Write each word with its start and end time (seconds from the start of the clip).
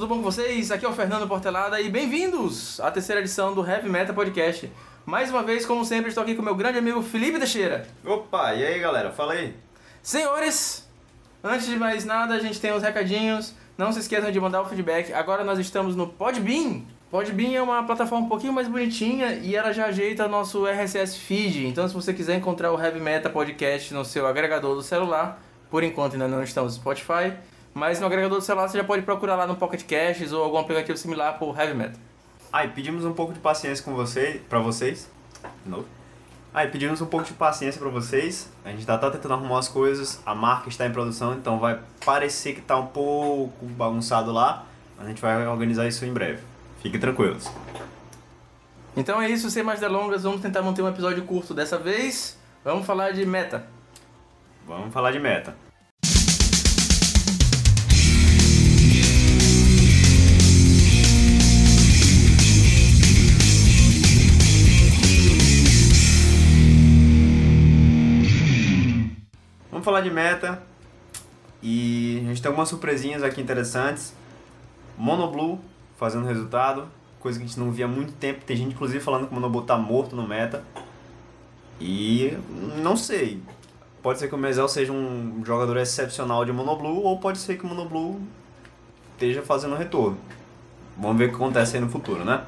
tudo 0.00 0.08
bom 0.08 0.16
com 0.16 0.22
vocês? 0.22 0.70
Aqui 0.70 0.86
é 0.86 0.88
o 0.88 0.94
Fernando 0.94 1.28
Portelada 1.28 1.78
e 1.78 1.90
bem-vindos 1.90 2.80
à 2.80 2.90
terceira 2.90 3.20
edição 3.20 3.54
do 3.54 3.62
Heavy 3.62 3.86
Meta 3.86 4.14
Podcast. 4.14 4.72
Mais 5.04 5.28
uma 5.28 5.42
vez, 5.42 5.66
como 5.66 5.84
sempre, 5.84 6.08
estou 6.08 6.22
aqui 6.22 6.34
com 6.34 6.40
meu 6.40 6.54
grande 6.54 6.78
amigo 6.78 7.02
Felipe 7.02 7.38
Teixeira. 7.38 7.86
Opa, 8.02 8.54
e 8.54 8.64
aí 8.64 8.80
galera, 8.80 9.10
fala 9.12 9.34
aí. 9.34 9.54
Senhores, 10.02 10.88
antes 11.44 11.66
de 11.66 11.76
mais 11.76 12.06
nada, 12.06 12.32
a 12.32 12.38
gente 12.38 12.58
tem 12.58 12.72
os 12.72 12.82
recadinhos. 12.82 13.52
Não 13.76 13.92
se 13.92 14.00
esqueçam 14.00 14.32
de 14.32 14.40
mandar 14.40 14.62
o 14.62 14.64
feedback. 14.64 15.12
Agora 15.12 15.44
nós 15.44 15.58
estamos 15.58 15.94
no 15.94 16.06
Podbean. 16.06 16.80
Podbean 17.10 17.58
é 17.58 17.60
uma 17.60 17.82
plataforma 17.82 18.24
um 18.24 18.28
pouquinho 18.30 18.54
mais 18.54 18.68
bonitinha 18.68 19.34
e 19.34 19.54
ela 19.54 19.70
já 19.70 19.84
ajeita 19.84 20.26
nosso 20.26 20.64
RSS 20.64 21.18
feed. 21.18 21.66
Então, 21.66 21.86
se 21.86 21.92
você 21.92 22.14
quiser 22.14 22.38
encontrar 22.38 22.72
o 22.72 22.82
Heavy 22.82 23.00
Meta 23.00 23.28
Podcast 23.28 23.92
no 23.92 24.06
seu 24.06 24.26
agregador 24.26 24.74
do 24.74 24.82
celular, 24.82 25.42
por 25.70 25.84
enquanto 25.84 26.14
ainda 26.14 26.26
não 26.26 26.42
estamos 26.42 26.72
no 26.72 26.80
Spotify, 26.80 27.36
mas 27.72 28.00
no 28.00 28.06
agregador 28.06 28.38
do 28.38 28.44
celular 28.44 28.68
você 28.68 28.78
já 28.78 28.84
pode 28.84 29.02
procurar 29.02 29.36
lá 29.36 29.46
no 29.46 29.56
Pocket 29.56 29.84
Casts 29.84 30.32
ou 30.32 30.42
algum 30.42 30.58
aplicativo 30.58 30.98
similar 30.98 31.38
por 31.38 31.58
Heavy 31.58 31.74
Metal. 31.74 32.00
Ah, 32.52 32.64
e 32.64 32.68
pedimos 32.68 33.04
um 33.04 33.12
pouco 33.12 33.32
de 33.32 33.38
paciência 33.38 33.84
com 33.84 33.94
você, 33.94 34.40
pra 34.48 34.58
vocês. 34.58 35.08
De 35.64 35.70
novo. 35.70 35.86
Ah, 36.52 36.64
e 36.64 36.68
pedimos 36.68 37.00
um 37.00 37.06
pouco 37.06 37.24
de 37.24 37.32
paciência 37.32 37.80
pra 37.80 37.88
vocês. 37.88 38.50
A 38.64 38.70
gente 38.70 38.84
tá, 38.84 38.98
tá 38.98 39.08
tentando 39.10 39.34
arrumar 39.34 39.60
as 39.60 39.68
coisas, 39.68 40.20
a 40.26 40.34
marca 40.34 40.68
está 40.68 40.84
em 40.84 40.90
produção, 40.90 41.34
então 41.34 41.60
vai 41.60 41.78
parecer 42.04 42.54
que 42.54 42.60
tá 42.60 42.76
um 42.76 42.88
pouco 42.88 43.66
bagunçado 43.66 44.32
lá, 44.32 44.66
mas 44.96 45.06
a 45.06 45.08
gente 45.08 45.22
vai 45.22 45.46
organizar 45.46 45.86
isso 45.86 46.04
em 46.04 46.12
breve. 46.12 46.42
Fiquem 46.82 46.98
tranquilos. 46.98 47.48
Então 48.96 49.22
é 49.22 49.30
isso, 49.30 49.48
sem 49.48 49.62
mais 49.62 49.78
delongas, 49.78 50.24
vamos 50.24 50.40
tentar 50.40 50.62
manter 50.62 50.82
um 50.82 50.88
episódio 50.88 51.22
curto 51.24 51.54
dessa 51.54 51.78
vez. 51.78 52.36
Vamos 52.64 52.84
falar 52.84 53.12
de 53.12 53.24
meta. 53.24 53.64
Vamos 54.66 54.92
falar 54.92 55.12
de 55.12 55.20
meta. 55.20 55.54
Falar 69.90 70.02
de 70.02 70.10
meta. 70.10 70.62
E 71.62 72.22
a 72.24 72.28
gente 72.28 72.40
tem 72.40 72.48
algumas 72.48 72.68
surpresinhas 72.68 73.22
aqui 73.22 73.40
interessantes. 73.40 74.14
Monoblue 74.96 75.58
fazendo 75.96 76.26
resultado, 76.26 76.88
coisa 77.18 77.38
que 77.38 77.44
a 77.44 77.48
gente 77.48 77.58
não 77.58 77.70
via 77.70 77.84
há 77.84 77.88
muito 77.88 78.12
tempo. 78.12 78.44
Tem 78.44 78.56
gente 78.56 78.74
inclusive 78.74 79.00
falando 79.00 79.26
que 79.26 79.32
o 79.32 79.34
Monoblue 79.34 79.64
tá 79.64 79.76
morto 79.76 80.14
no 80.14 80.26
meta. 80.26 80.62
E 81.80 82.38
não 82.82 82.96
sei. 82.96 83.42
Pode 84.02 84.18
ser 84.18 84.28
que 84.28 84.34
o 84.34 84.38
Mezel 84.38 84.68
seja 84.68 84.92
um 84.92 85.42
jogador 85.44 85.76
excepcional 85.76 86.44
de 86.44 86.52
Monoblue, 86.52 87.02
ou 87.02 87.18
pode 87.18 87.38
ser 87.38 87.58
que 87.58 87.64
o 87.64 87.68
Monoblue 87.68 88.18
esteja 89.12 89.42
fazendo 89.42 89.74
retorno. 89.74 90.16
Vamos 90.96 91.18
ver 91.18 91.26
o 91.26 91.28
que 91.28 91.34
acontece 91.34 91.76
aí 91.76 91.82
no 91.82 91.90
futuro, 91.90 92.24
né? 92.24 92.44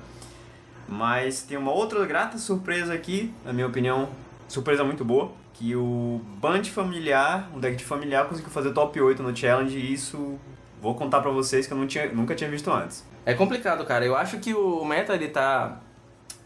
Mas 0.88 1.42
tem 1.42 1.58
uma 1.58 1.72
outra 1.72 2.06
grata 2.06 2.38
surpresa 2.38 2.94
aqui, 2.94 3.32
na 3.44 3.52
minha 3.52 3.66
opinião, 3.66 4.08
surpresa 4.48 4.82
muito 4.82 5.04
boa, 5.04 5.30
que 5.54 5.76
o 5.76 6.20
Band 6.40 6.64
familiar, 6.64 7.50
um 7.54 7.60
deck 7.60 7.76
de 7.76 7.84
familiar, 7.84 8.26
conseguiu 8.28 8.50
fazer 8.50 8.72
top 8.72 9.00
8 9.00 9.22
no 9.22 9.36
challenge 9.36 9.76
e 9.76 9.92
isso 9.92 10.38
vou 10.80 10.94
contar 10.94 11.20
pra 11.20 11.30
vocês 11.30 11.66
que 11.66 11.72
eu 11.72 11.78
não 11.78 11.86
tinha, 11.86 12.12
nunca 12.12 12.34
tinha 12.34 12.50
visto 12.50 12.70
antes. 12.70 13.06
É 13.24 13.34
complicado, 13.34 13.84
cara. 13.84 14.04
Eu 14.04 14.16
acho 14.16 14.38
que 14.38 14.52
o 14.52 14.84
meta 14.84 15.14
ele 15.14 15.28
tá 15.28 15.80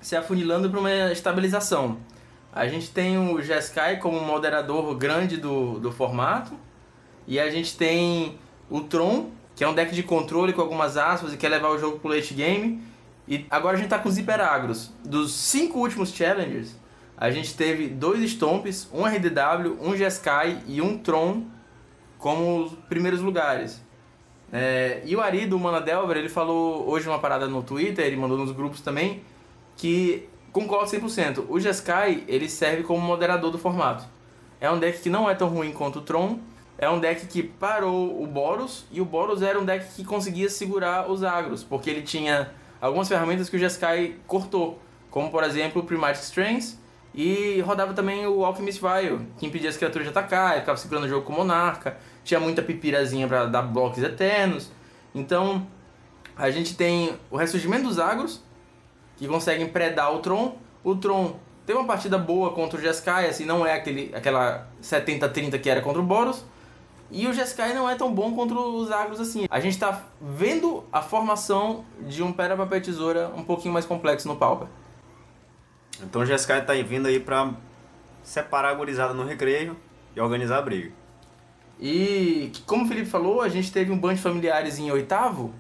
se 0.01 0.15
afunilando 0.15 0.69
para 0.69 0.79
uma 0.79 1.13
estabilização. 1.13 1.99
A 2.53 2.67
gente 2.69 2.91
tem 2.91 3.19
o 3.19 3.41
Jeskai 3.43 3.99
como 3.99 4.21
moderador 4.21 4.95
grande 4.95 5.37
do, 5.37 5.79
do 5.79 5.91
formato. 5.91 6.53
E 7.27 7.41
a 7.41 7.51
gente 7.51 7.77
tem 7.77 8.39
o 8.71 8.81
Tron, 8.81 9.31
que 9.55 9.65
é 9.65 9.69
um 9.69 9.75
deck 9.75 9.95
de 9.95 10.03
controle 10.03 10.53
com 10.53 10.61
algumas 10.61 10.97
aspas 10.97 11.33
e 11.33 11.37
quer 11.37 11.49
levar 11.49 11.71
o 11.71 11.79
jogo 11.79 11.99
pro 11.99 12.11
late 12.11 12.35
game. 12.35 12.83
E 13.27 13.45
agora 13.51 13.77
a 13.77 13.81
gente 13.81 13.89
tá 13.89 13.99
com 13.99 14.09
os 14.09 14.17
hiperagros. 14.17 14.93
Dos 15.05 15.35
cinco 15.35 15.81
últimos 15.81 16.13
challengers, 16.13 16.77
a 17.17 17.31
gente 17.31 17.55
teve 17.55 17.89
dois 17.89 18.23
Stomps, 18.23 18.89
um 18.93 19.05
RDW, 19.05 19.79
um 19.81 19.97
Jeskai 19.97 20.63
e 20.67 20.83
um 20.83 20.99
Tron 20.99 21.45
como 22.19 22.65
os 22.65 22.73
primeiros 22.89 23.21
lugares. 23.21 23.83
É, 24.53 25.03
e 25.05 25.17
o 25.17 25.21
Ari 25.21 25.47
do 25.47 25.59
Mana 25.59 25.81
Delver, 25.81 26.17
ele 26.17 26.29
falou 26.29 26.89
hoje 26.89 27.09
uma 27.09 27.19
parada 27.19 27.47
no 27.47 27.63
Twitter, 27.63 28.05
ele 28.05 28.17
mandou 28.17 28.39
nos 28.39 28.53
grupos 28.53 28.81
também, 28.81 29.23
que 29.77 30.29
concordo 30.53 30.91
100%. 30.91 31.47
O 31.49 31.59
Jeskai, 31.59 32.25
ele 32.29 32.49
serve 32.49 32.83
como 32.83 33.01
moderador 33.01 33.51
do 33.51 33.59
formato. 33.59 34.05
É 34.61 34.71
um 34.71 34.79
deck 34.79 35.01
que 35.01 35.11
não 35.11 35.29
é 35.29 35.35
tão 35.35 35.49
ruim 35.49 35.73
quanto 35.73 35.99
o 35.99 36.03
Tron, 36.03 36.39
é 36.79 36.89
um 36.89 37.01
deck 37.01 37.27
que 37.27 37.43
parou 37.43 38.23
o 38.23 38.27
Boros, 38.27 38.85
e 38.91 39.01
o 39.01 39.05
Boros 39.05 39.43
era 39.43 39.59
um 39.59 39.65
deck 39.65 39.95
que 39.95 40.05
conseguia 40.05 40.49
segurar 40.49 41.11
os 41.11 41.23
agros, 41.25 41.65
porque 41.65 41.89
ele 41.89 42.03
tinha 42.03 42.51
algumas 42.81 43.09
ferramentas 43.09 43.49
que 43.49 43.57
o 43.57 43.59
Jeskai 43.59 44.17
cortou, 44.27 44.79
como 45.11 45.31
por 45.31 45.43
exemplo 45.43 45.83
o 45.83 45.85
Primatic 45.85 46.23
Strengths, 46.23 46.79
e 47.17 47.61
rodava 47.63 47.95
também 47.95 48.27
o 48.27 48.45
Alchemist 48.45 48.79
Vial, 48.79 49.21
que 49.39 49.47
impedia 49.47 49.71
as 49.71 49.77
criaturas 49.77 50.05
de 50.05 50.11
atacar, 50.11 50.61
ficava 50.61 50.77
segurando 50.77 51.05
o 51.05 51.09
jogo 51.09 51.25
com 51.25 51.33
Monarca, 51.33 51.97
tinha 52.23 52.39
muita 52.39 52.61
pipirazinha 52.61 53.27
para 53.27 53.47
dar 53.47 53.63
blocos 53.63 54.03
eternos. 54.03 54.71
Então, 55.15 55.67
a 56.37 56.51
gente 56.51 56.77
tem 56.77 57.17
o 57.31 57.37
ressurgimento 57.39 57.85
dos 57.85 57.99
agros, 57.99 58.45
que 59.17 59.27
conseguem 59.27 59.67
predar 59.67 60.15
o 60.15 60.19
Tron. 60.19 60.57
O 60.85 60.95
Tron 60.95 61.37
tem 61.65 61.75
uma 61.75 61.87
partida 61.87 62.19
boa 62.19 62.53
contra 62.53 62.79
o 62.79 62.83
Jeskai, 62.83 63.31
assim, 63.31 63.47
não 63.47 63.67
é 63.67 63.73
aquele, 63.73 64.13
aquela 64.15 64.69
70-30 64.83 65.59
que 65.59 65.71
era 65.71 65.81
contra 65.81 66.03
o 66.03 66.05
Boros. 66.05 66.45
E 67.11 67.27
o 67.27 67.33
Jeskai 67.33 67.73
não 67.73 67.89
é 67.89 67.95
tão 67.95 68.13
bom 68.13 68.35
contra 68.35 68.59
os 68.59 68.91
agros 68.91 69.21
assim. 69.21 69.47
A 69.49 69.61
gente 69.61 69.75
está 69.75 70.03
vendo 70.21 70.85
a 70.93 71.01
formação 71.01 71.85
de 72.01 72.23
um 72.23 72.33
Pera 72.33 72.57
Papel 72.57 72.83
Tesoura 72.83 73.31
um 73.35 73.45
pouquinho 73.45 73.73
mais 73.73 73.87
complexo 73.87 74.27
no 74.29 74.37
Pauper. 74.37 74.69
Então 76.03 76.23
o 76.23 76.27
Jeskai 76.27 76.65
tá 76.65 76.75
vindo 76.75 77.07
aí 77.07 77.21
pra 77.21 77.53
separar 78.23 78.71
a 78.71 78.75
gurizada 78.75 79.15
no 79.15 79.25
recreio 79.25 79.77
e 80.15 80.21
organizar 80.21 80.59
a 80.59 80.63
briga. 80.63 80.93
E 81.81 82.53
como 82.67 82.85
o 82.85 82.89
Felipe 82.89 83.09
falou, 83.09 83.43
a 83.43 83.49
gente 83.49 83.71
teve 83.71 83.93
um 83.93 83.99
band 83.99 84.15
de 84.15 84.23
familiares 84.23 84.79
em 84.79 84.91
oitavo. 84.91 85.53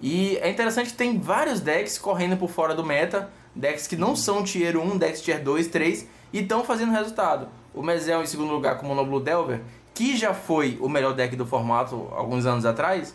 E 0.00 0.36
é 0.38 0.48
interessante 0.48 0.90
que 0.90 0.96
tem 0.96 1.18
vários 1.18 1.60
decks 1.60 1.98
correndo 1.98 2.36
por 2.36 2.48
fora 2.48 2.74
do 2.74 2.84
meta. 2.84 3.30
Decks 3.54 3.86
que 3.86 3.96
não 3.96 4.14
são 4.14 4.44
tier 4.44 4.76
1, 4.76 4.96
decks 4.96 5.20
tier 5.20 5.42
2, 5.42 5.66
3 5.66 6.08
e 6.32 6.38
estão 6.40 6.64
fazendo 6.64 6.92
resultado. 6.92 7.48
O 7.74 7.82
Mezel 7.82 8.22
em 8.22 8.26
segundo 8.26 8.52
lugar 8.52 8.78
com 8.78 8.86
o 8.86 8.88
Monoblue 8.88 9.22
Delver, 9.22 9.60
que 9.92 10.16
já 10.16 10.32
foi 10.32 10.78
o 10.80 10.88
melhor 10.88 11.14
deck 11.14 11.34
do 11.36 11.44
formato 11.44 12.08
alguns 12.12 12.46
anos 12.46 12.64
atrás. 12.64 13.14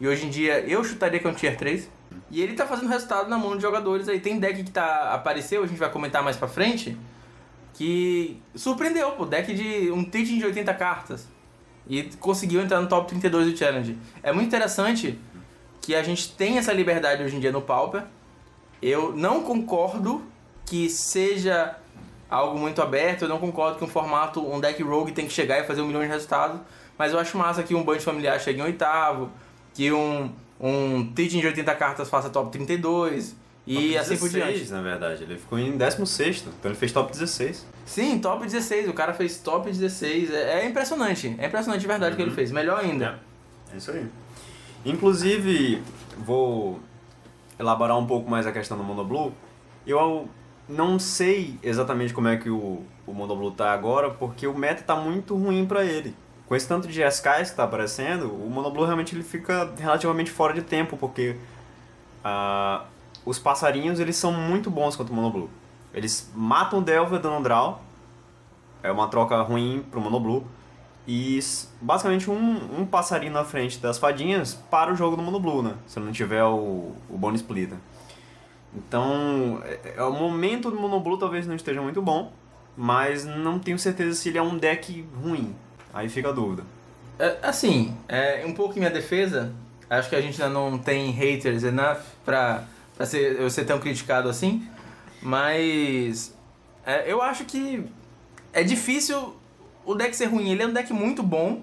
E 0.00 0.06
hoje 0.06 0.26
em 0.26 0.30
dia 0.30 0.60
eu 0.60 0.82
chutaria 0.84 1.18
que 1.18 1.26
é 1.26 1.30
um 1.30 1.34
tier 1.34 1.56
3. 1.56 1.88
E 2.30 2.40
ele 2.40 2.54
tá 2.54 2.66
fazendo 2.66 2.88
resultado 2.88 3.28
na 3.28 3.38
mão 3.38 3.56
de 3.56 3.62
jogadores 3.62 4.08
aí. 4.08 4.20
Tem 4.20 4.38
deck 4.38 4.62
que 4.64 4.70
tá 4.70 5.12
apareceu, 5.12 5.62
a 5.62 5.66
gente 5.66 5.78
vai 5.78 5.90
comentar 5.90 6.22
mais 6.22 6.36
pra 6.36 6.48
frente, 6.48 6.96
que 7.74 8.40
surpreendeu, 8.54 9.12
pô, 9.12 9.24
deck 9.26 9.52
de 9.54 9.90
um 9.90 10.04
Teaching 10.04 10.38
de 10.38 10.44
80 10.46 10.74
cartas. 10.74 11.28
E 11.88 12.04
conseguiu 12.20 12.60
entrar 12.60 12.80
no 12.80 12.88
top 12.88 13.08
32 13.08 13.52
do 13.52 13.56
Challenge. 13.56 13.98
É 14.22 14.32
muito 14.32 14.46
interessante 14.46 15.18
que 15.80 15.94
a 15.94 16.02
gente 16.02 16.32
tem 16.32 16.58
essa 16.58 16.72
liberdade 16.72 17.22
hoje 17.22 17.36
em 17.36 17.40
dia 17.40 17.52
no 17.52 17.60
Pauper. 17.60 18.04
Eu 18.80 19.12
não 19.16 19.42
concordo 19.42 20.22
que 20.64 20.88
seja 20.88 21.76
algo 22.30 22.58
muito 22.58 22.80
aberto, 22.80 23.22
eu 23.22 23.28
não 23.28 23.38
concordo 23.38 23.76
que 23.76 23.84
um 23.84 23.88
formato, 23.88 24.40
um 24.40 24.58
deck 24.58 24.82
rogue 24.82 25.12
tem 25.12 25.26
que 25.26 25.32
chegar 25.32 25.58
e 25.60 25.64
fazer 25.64 25.82
um 25.82 25.86
milhão 25.86 26.00
de 26.00 26.08
resultados, 26.08 26.60
mas 26.96 27.12
eu 27.12 27.18
acho 27.18 27.36
massa 27.36 27.62
que 27.62 27.74
um 27.74 27.82
bunch 27.84 28.00
familiar 28.00 28.40
chegue 28.40 28.60
em 28.60 28.62
oitavo, 28.62 29.30
que 29.74 29.92
um, 29.92 30.32
um 30.60 31.12
Teaching 31.12 31.40
de 31.40 31.46
80 31.46 31.74
cartas 31.74 32.08
faça 32.08 32.30
top 32.30 32.50
32 32.50 33.36
e 33.66 33.74
top 33.74 33.98
assim 33.98 34.10
16, 34.14 34.20
por 34.20 34.28
diante. 34.30 34.70
na 34.70 34.82
verdade. 34.82 35.22
Ele 35.24 35.38
ficou 35.38 35.58
em 35.58 35.76
16, 35.76 36.44
então 36.58 36.70
ele 36.70 36.78
fez 36.78 36.92
top 36.92 37.10
16. 37.10 37.66
Sim, 37.84 38.18
top 38.18 38.44
16, 38.44 38.88
o 38.88 38.92
cara 38.92 39.12
fez 39.12 39.38
top 39.38 39.70
16, 39.70 40.30
é, 40.30 40.60
é 40.60 40.66
impressionante, 40.66 41.34
é 41.38 41.46
impressionante 41.46 41.80
de 41.80 41.86
verdade 41.86 42.14
o 42.14 42.16
que 42.16 42.22
ele 42.22 42.30
fez, 42.30 42.50
melhor 42.50 42.80
ainda. 42.80 43.20
É 43.72 43.76
isso 43.76 43.90
aí. 43.90 44.06
Inclusive, 44.84 45.82
vou 46.18 46.80
elaborar 47.58 47.98
um 47.98 48.06
pouco 48.06 48.30
mais 48.30 48.46
a 48.46 48.52
questão 48.52 48.76
do 48.76 48.82
Monoblue. 48.82 49.32
Eu 49.86 50.28
não 50.68 50.98
sei 50.98 51.58
exatamente 51.62 52.12
como 52.12 52.28
é 52.28 52.36
que 52.36 52.50
o, 52.50 52.82
o 53.06 53.12
Monoblue 53.12 53.52
tá 53.52 53.72
agora, 53.72 54.10
porque 54.10 54.46
o 54.46 54.56
meta 54.56 54.82
tá 54.82 54.96
muito 54.96 55.36
ruim 55.36 55.66
para 55.66 55.84
ele. 55.84 56.14
Com 56.52 56.56
esse 56.56 56.68
tanto 56.68 56.86
de 56.86 57.02
SKs 57.02 57.48
que 57.48 57.56
tá 57.56 57.64
aparecendo, 57.64 58.26
o 58.30 58.50
Monoblue 58.50 58.84
realmente 58.84 59.14
ele 59.14 59.24
fica 59.24 59.72
relativamente 59.74 60.30
fora 60.30 60.52
de 60.52 60.60
tempo, 60.60 60.98
porque 60.98 61.38
ah, 62.22 62.84
os 63.24 63.38
passarinhos 63.38 63.98
eles 63.98 64.16
são 64.16 64.34
muito 64.34 64.70
bons 64.70 64.94
contra 64.94 65.10
o 65.10 65.16
Monoblue. 65.16 65.48
Eles 65.94 66.30
matam 66.34 66.80
o 66.80 66.82
Delver 66.82 67.18
dando 67.18 67.42
draw, 67.42 67.80
é 68.82 68.92
uma 68.92 69.08
troca 69.08 69.40
ruim 69.40 69.82
pro 69.90 69.98
Monoblue, 69.98 70.44
e 71.08 71.40
basicamente 71.80 72.30
um, 72.30 72.80
um 72.80 72.84
passarinho 72.84 73.32
na 73.32 73.44
frente 73.44 73.78
das 73.78 73.96
fadinhas 73.96 74.52
para 74.52 74.92
o 74.92 74.94
jogo 74.94 75.16
do 75.16 75.22
Monoblue, 75.22 75.62
né? 75.62 75.74
Se 75.86 75.98
não 75.98 76.12
tiver 76.12 76.44
o, 76.44 76.92
o 77.08 77.16
Bone 77.16 77.38
Splitter. 77.38 77.78
Então, 78.76 79.62
é, 79.64 79.94
é, 79.96 80.02
o 80.02 80.12
momento 80.12 80.70
do 80.70 80.78
Monoblue 80.78 81.18
talvez 81.18 81.46
não 81.46 81.56
esteja 81.56 81.80
muito 81.80 82.02
bom, 82.02 82.30
mas 82.76 83.24
não 83.24 83.58
tenho 83.58 83.78
certeza 83.78 84.14
se 84.14 84.28
ele 84.28 84.36
é 84.36 84.42
um 84.42 84.58
deck 84.58 85.08
ruim. 85.18 85.56
Aí 85.92 86.08
fica 86.08 86.28
a 86.28 86.32
dúvida. 86.32 86.64
É, 87.18 87.38
assim, 87.42 87.96
é, 88.08 88.44
um 88.46 88.54
pouco 88.54 88.74
em 88.76 88.78
minha 88.78 88.90
defesa, 88.90 89.52
Acho 89.92 90.08
que 90.08 90.16
a 90.16 90.22
gente 90.22 90.42
ainda 90.42 90.54
não 90.54 90.78
tem 90.78 91.10
haters 91.10 91.64
enough 91.64 92.00
pra, 92.24 92.64
pra 92.96 93.04
ser, 93.04 93.38
eu 93.38 93.50
ser 93.50 93.66
tão 93.66 93.78
criticado 93.78 94.26
assim. 94.26 94.66
Mas 95.20 96.34
é, 96.86 97.12
eu 97.12 97.20
acho 97.20 97.44
que 97.44 97.84
é 98.54 98.62
difícil 98.64 99.36
o 99.84 99.94
deck 99.94 100.16
ser 100.16 100.28
ruim. 100.28 100.50
Ele 100.50 100.62
é 100.62 100.66
um 100.66 100.72
deck 100.72 100.90
muito 100.94 101.22
bom, 101.22 101.60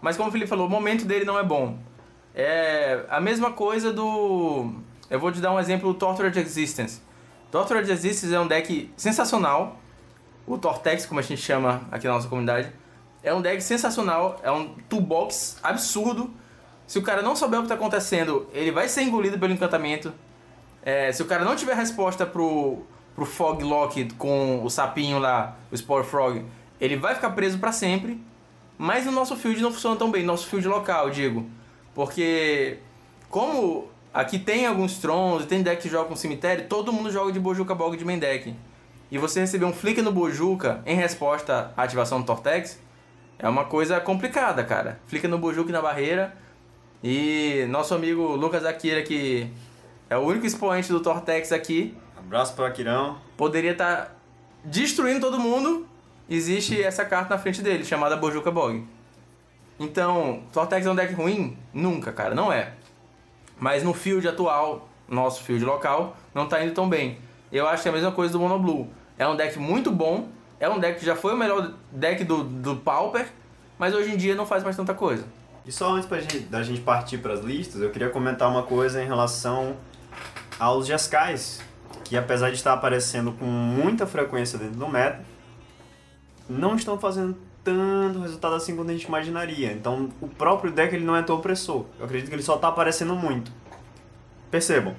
mas 0.00 0.16
como 0.16 0.28
o 0.28 0.32
Felipe 0.32 0.48
falou, 0.48 0.68
o 0.68 0.70
momento 0.70 1.04
dele 1.04 1.24
não 1.24 1.36
é 1.36 1.42
bom. 1.42 1.76
É 2.32 3.04
a 3.08 3.20
mesma 3.20 3.50
coisa 3.50 3.92
do. 3.92 4.72
Eu 5.10 5.18
vou 5.18 5.32
te 5.32 5.40
dar 5.40 5.50
um 5.50 5.58
exemplo 5.58 5.92
do 5.92 5.98
Tortured 5.98 6.38
Existence. 6.38 7.00
Tortured 7.50 7.90
Existence 7.90 8.32
é 8.32 8.38
um 8.38 8.46
deck 8.46 8.92
sensacional. 8.96 9.80
O 10.46 10.56
Tortex, 10.56 11.04
como 11.04 11.18
a 11.18 11.22
gente 11.24 11.42
chama 11.42 11.82
aqui 11.90 12.06
na 12.06 12.12
nossa 12.12 12.28
comunidade. 12.28 12.70
É 13.22 13.34
um 13.34 13.42
deck 13.42 13.62
sensacional, 13.62 14.40
é 14.42 14.50
um 14.50 14.74
toolbox 14.88 15.58
absurdo. 15.62 16.30
Se 16.86 16.98
o 16.98 17.02
cara 17.02 17.22
não 17.22 17.34
souber 17.34 17.58
o 17.58 17.62
que 17.62 17.66
está 17.66 17.74
acontecendo, 17.74 18.48
ele 18.52 18.70
vai 18.70 18.88
ser 18.88 19.02
engolido 19.02 19.38
pelo 19.38 19.52
encantamento. 19.52 20.12
É, 20.82 21.10
se 21.10 21.20
o 21.22 21.26
cara 21.26 21.44
não 21.44 21.56
tiver 21.56 21.74
resposta 21.74 22.24
pro, 22.24 22.82
pro 23.14 23.26
Fog 23.26 23.62
Lock 23.64 24.14
com 24.14 24.62
o 24.62 24.70
sapinho 24.70 25.18
lá, 25.18 25.56
o 25.72 25.76
Spore 25.76 26.06
Frog, 26.06 26.44
ele 26.80 26.96
vai 26.96 27.14
ficar 27.14 27.30
preso 27.30 27.58
para 27.58 27.72
sempre. 27.72 28.20
Mas 28.78 29.06
o 29.06 29.10
nosso 29.10 29.34
field 29.36 29.60
não 29.60 29.72
funciona 29.72 29.96
tão 29.96 30.10
bem, 30.10 30.22
nosso 30.22 30.46
field 30.46 30.68
local, 30.68 31.10
digo. 31.10 31.46
Porque, 31.94 32.78
como 33.30 33.88
aqui 34.12 34.38
tem 34.38 34.66
alguns 34.66 34.98
Trons 34.98 35.46
tem 35.46 35.62
deck 35.62 35.82
que 35.82 35.88
joga 35.88 36.08
com 36.08 36.16
cemitério, 36.16 36.66
todo 36.68 36.92
mundo 36.92 37.10
joga 37.10 37.32
de 37.32 37.40
Bojuka 37.40 37.74
Bog 37.74 37.96
de 37.96 38.04
main 38.04 38.18
deck. 38.18 38.54
E 39.10 39.18
você 39.18 39.40
receber 39.40 39.64
um 39.64 39.72
flick 39.72 40.02
no 40.02 40.12
Bojuka 40.12 40.82
em 40.84 40.94
resposta 40.94 41.72
à 41.76 41.82
ativação 41.82 42.20
do 42.20 42.26
Tortex 42.26 42.78
é 43.38 43.48
uma 43.48 43.64
coisa 43.64 44.00
complicada, 44.00 44.64
cara. 44.64 44.98
Flick 45.06 45.26
no 45.28 45.38
Bojuka 45.38 45.72
na 45.72 45.82
barreira. 45.82 46.34
E 47.02 47.66
nosso 47.68 47.94
amigo 47.94 48.34
Lucas 48.36 48.64
Akira, 48.64 49.02
que 49.02 49.50
é 50.08 50.16
o 50.16 50.20
único 50.20 50.46
expoente 50.46 50.90
do 50.90 51.00
Tortex 51.00 51.52
aqui, 51.52 51.96
Abraço 52.16 52.54
pro 52.54 52.64
Akirão. 52.64 53.18
poderia 53.36 53.72
estar 53.72 54.16
destruindo 54.64 55.20
todo 55.20 55.38
mundo. 55.38 55.86
Existe 56.28 56.82
essa 56.82 57.04
carta 57.04 57.34
na 57.34 57.40
frente 57.40 57.62
dele, 57.62 57.84
chamada 57.84 58.16
Bojuka 58.16 58.50
Bog. 58.50 58.84
Então, 59.78 60.42
Tortex 60.52 60.86
é 60.86 60.90
um 60.90 60.94
deck 60.94 61.14
ruim? 61.14 61.56
Nunca, 61.72 62.12
cara, 62.12 62.34
não 62.34 62.52
é. 62.52 62.72
Mas 63.60 63.82
no 63.84 63.94
field 63.94 64.26
atual, 64.26 64.88
nosso 65.08 65.44
field 65.44 65.64
local, 65.64 66.16
não 66.34 66.48
tá 66.48 66.64
indo 66.64 66.74
tão 66.74 66.88
bem. 66.88 67.18
Eu 67.52 67.68
acho 67.68 67.82
que 67.82 67.88
é 67.88 67.92
a 67.92 67.94
mesma 67.94 68.10
coisa 68.10 68.32
do 68.32 68.40
Mono 68.40 68.58
Blue. 68.58 68.88
É 69.16 69.28
um 69.28 69.36
deck 69.36 69.58
muito 69.58 69.92
bom, 69.92 70.28
é 70.58 70.68
um 70.68 70.78
deck 70.78 71.00
que 71.00 71.06
já 71.06 71.14
foi 71.14 71.34
o 71.34 71.36
melhor 71.36 71.74
deck 71.90 72.24
do, 72.24 72.44
do 72.44 72.76
Pauper, 72.76 73.28
mas 73.78 73.94
hoje 73.94 74.12
em 74.12 74.16
dia 74.16 74.34
não 74.34 74.46
faz 74.46 74.64
mais 74.64 74.76
tanta 74.76 74.94
coisa. 74.94 75.24
E 75.64 75.72
só 75.72 75.90
antes 75.92 76.08
pra 76.08 76.20
gente, 76.20 76.40
da 76.40 76.62
gente 76.62 76.80
partir 76.80 77.18
para 77.18 77.34
as 77.34 77.40
listas, 77.40 77.82
eu 77.82 77.90
queria 77.90 78.08
comentar 78.08 78.48
uma 78.48 78.62
coisa 78.62 79.02
em 79.02 79.06
relação 79.06 79.76
aos 80.58 80.86
Jeskai, 80.86 81.34
que 82.04 82.16
apesar 82.16 82.50
de 82.50 82.56
estar 82.56 82.72
aparecendo 82.72 83.32
com 83.32 83.44
muita 83.44 84.06
frequência 84.06 84.58
dentro 84.58 84.76
do 84.76 84.88
meta, 84.88 85.24
não 86.48 86.76
estão 86.76 86.98
fazendo 86.98 87.36
tanto 87.64 88.20
resultado 88.20 88.54
assim 88.54 88.76
quanto 88.76 88.90
a 88.90 88.92
gente 88.92 89.06
imaginaria. 89.06 89.72
Então 89.72 90.08
o 90.20 90.28
próprio 90.28 90.70
deck 90.70 90.94
ele 90.94 91.04
não 91.04 91.16
é 91.16 91.22
tão 91.22 91.36
opressor. 91.36 91.84
Eu 91.98 92.04
acredito 92.04 92.28
que 92.28 92.34
ele 92.34 92.42
só 92.42 92.54
está 92.54 92.68
aparecendo 92.68 93.14
muito. 93.16 93.50
Percebam, 94.50 94.94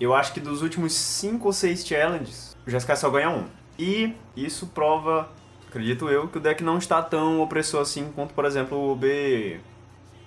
eu 0.00 0.12
acho 0.12 0.32
que 0.32 0.40
dos 0.40 0.62
últimos 0.62 0.92
5 0.92 1.46
ou 1.46 1.52
6 1.52 1.86
challenges, 1.86 2.56
o 2.66 2.70
Jeskai 2.70 2.96
só 2.96 3.08
ganha 3.08 3.30
um. 3.30 3.44
E 3.78 4.14
isso 4.36 4.66
prova, 4.68 5.28
acredito 5.68 6.08
eu, 6.08 6.28
que 6.28 6.38
o 6.38 6.40
deck 6.40 6.62
não 6.62 6.78
está 6.78 7.02
tão 7.02 7.40
opressor 7.40 7.80
assim 7.82 8.10
quanto, 8.14 8.32
por 8.34 8.44
exemplo, 8.44 8.92
o 8.92 8.96
B. 8.96 9.60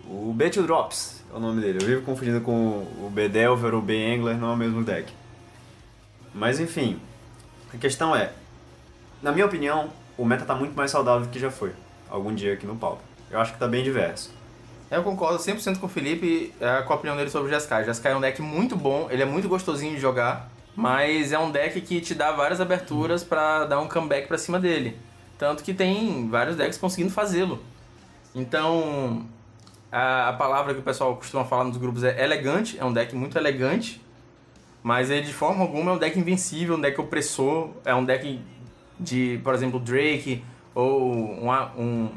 O 0.05 0.33
B2 0.35 0.63
Drops 0.63 1.23
é 1.31 1.37
o 1.37 1.39
nome 1.39 1.61
dele. 1.61 1.79
Eu 1.81 1.87
vivo 1.87 2.01
confundindo 2.01 2.41
com 2.41 2.87
o 3.03 3.11
B 3.13 3.29
Delver 3.29 3.73
ou 3.73 3.79
o 3.79 3.83
B 3.83 4.13
Angler, 4.13 4.37
não 4.37 4.51
é 4.51 4.53
o 4.53 4.57
mesmo 4.57 4.83
deck. 4.83 5.11
Mas 6.33 6.59
enfim, 6.59 6.99
a 7.73 7.77
questão 7.77 8.15
é, 8.15 8.31
na 9.21 9.31
minha 9.31 9.45
opinião, 9.45 9.89
o 10.17 10.25
meta 10.25 10.45
tá 10.45 10.55
muito 10.55 10.75
mais 10.75 10.91
saudável 10.91 11.27
do 11.27 11.29
que 11.29 11.39
já 11.39 11.51
foi 11.51 11.71
algum 12.09 12.33
dia 12.33 12.53
aqui 12.53 12.65
no 12.65 12.75
palco. 12.75 13.01
Eu 13.29 13.39
acho 13.39 13.53
que 13.53 13.59
tá 13.59 13.67
bem 13.67 13.83
diverso. 13.83 14.31
Eu 14.89 15.03
concordo 15.03 15.37
100% 15.37 15.77
com 15.77 15.85
o 15.85 15.89
Felipe 15.89 16.53
é, 16.59 16.81
com 16.81 16.93
a 16.93 16.95
opinião 16.95 17.15
dele 17.15 17.29
sobre 17.29 17.49
o 17.49 17.53
Jeskai. 17.53 17.83
O 17.83 17.85
Jeskai 17.85 18.11
é 18.11 18.15
um 18.15 18.21
deck 18.21 18.41
muito 18.41 18.75
bom, 18.75 19.07
ele 19.11 19.21
é 19.21 19.25
muito 19.25 19.47
gostosinho 19.47 19.93
de 19.93 20.01
jogar, 20.01 20.49
mas 20.75 21.31
é 21.31 21.39
um 21.39 21.51
deck 21.51 21.79
que 21.81 22.01
te 22.01 22.15
dá 22.15 22.31
várias 22.31 22.61
aberturas 22.61 23.23
pra 23.23 23.65
dar 23.65 23.79
um 23.79 23.87
comeback 23.87 24.27
pra 24.27 24.37
cima 24.37 24.59
dele. 24.59 24.97
Tanto 25.37 25.63
que 25.63 25.73
tem 25.73 26.29
vários 26.29 26.55
decks 26.55 26.77
conseguindo 26.77 27.11
fazê-lo. 27.11 27.59
Então, 28.35 29.25
a, 29.91 30.29
a 30.29 30.33
palavra 30.33 30.73
que 30.73 30.79
o 30.79 30.83
pessoal 30.83 31.15
costuma 31.15 31.45
falar 31.45 31.63
nos 31.63 31.77
grupos 31.77 32.03
é 32.03 32.23
elegante, 32.23 32.77
é 32.79 32.85
um 32.85 32.93
deck 32.93 33.15
muito 33.15 33.37
elegante, 33.37 34.01
mas 34.83 35.09
ele 35.09 35.25
de 35.25 35.33
forma 35.33 35.61
alguma 35.61 35.91
é 35.91 35.93
um 35.95 35.97
deck 35.97 36.19
invencível, 36.19 36.75
um 36.75 36.81
deck 36.81 36.99
opressor, 36.99 37.71
é 37.83 37.93
um 37.93 38.05
deck 38.05 38.39
de, 38.99 39.39
por 39.43 39.53
exemplo, 39.53 39.79
Drake 39.79 40.43
ou 40.75 41.13
um, 41.13 41.51
um, 41.77 42.09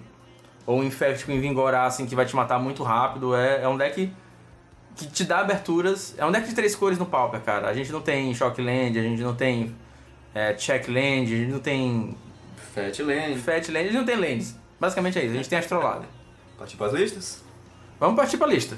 ou 0.66 0.80
um 0.80 0.84
Infect 0.84 1.24
com 1.24 1.32
Invigorar, 1.32 1.86
assim, 1.86 2.06
que 2.06 2.14
vai 2.14 2.26
te 2.26 2.36
matar 2.36 2.58
muito 2.58 2.82
rápido. 2.82 3.34
É, 3.34 3.62
é 3.62 3.68
um 3.68 3.76
deck 3.76 4.12
que 4.96 5.06
te 5.06 5.24
dá 5.24 5.40
aberturas. 5.40 6.14
É 6.18 6.24
um 6.24 6.30
deck 6.32 6.48
de 6.48 6.54
três 6.54 6.74
cores 6.74 6.98
no 6.98 7.06
Pauper, 7.06 7.40
cara. 7.40 7.68
A 7.68 7.74
gente 7.74 7.90
não 7.92 8.00
tem 8.00 8.34
Shock 8.34 8.60
Land, 8.60 8.98
a 8.98 9.02
gente 9.02 9.22
não 9.22 9.34
tem 9.34 9.74
é, 10.34 10.54
Check 10.54 10.88
Land, 10.88 11.32
a 11.32 11.36
gente 11.36 11.50
não 11.50 11.60
tem 11.60 12.16
Fat 12.74 12.98
Lane. 13.00 13.36
Fat 13.36 13.68
Land, 13.68 13.78
a 13.78 13.82
gente 13.84 13.96
não 13.96 14.04
tem 14.04 14.16
lands. 14.16 14.56
Basicamente 14.80 15.18
é 15.18 15.24
isso, 15.24 15.32
a 15.32 15.36
gente 15.36 15.48
tem 15.48 15.58
Astrolada. 15.58 16.06
Partir 16.58 16.76
para 16.76 16.86
as 16.86 16.92
listas? 16.94 17.44
Vamos 18.00 18.16
partir 18.16 18.38
pra 18.38 18.46
lista. 18.46 18.76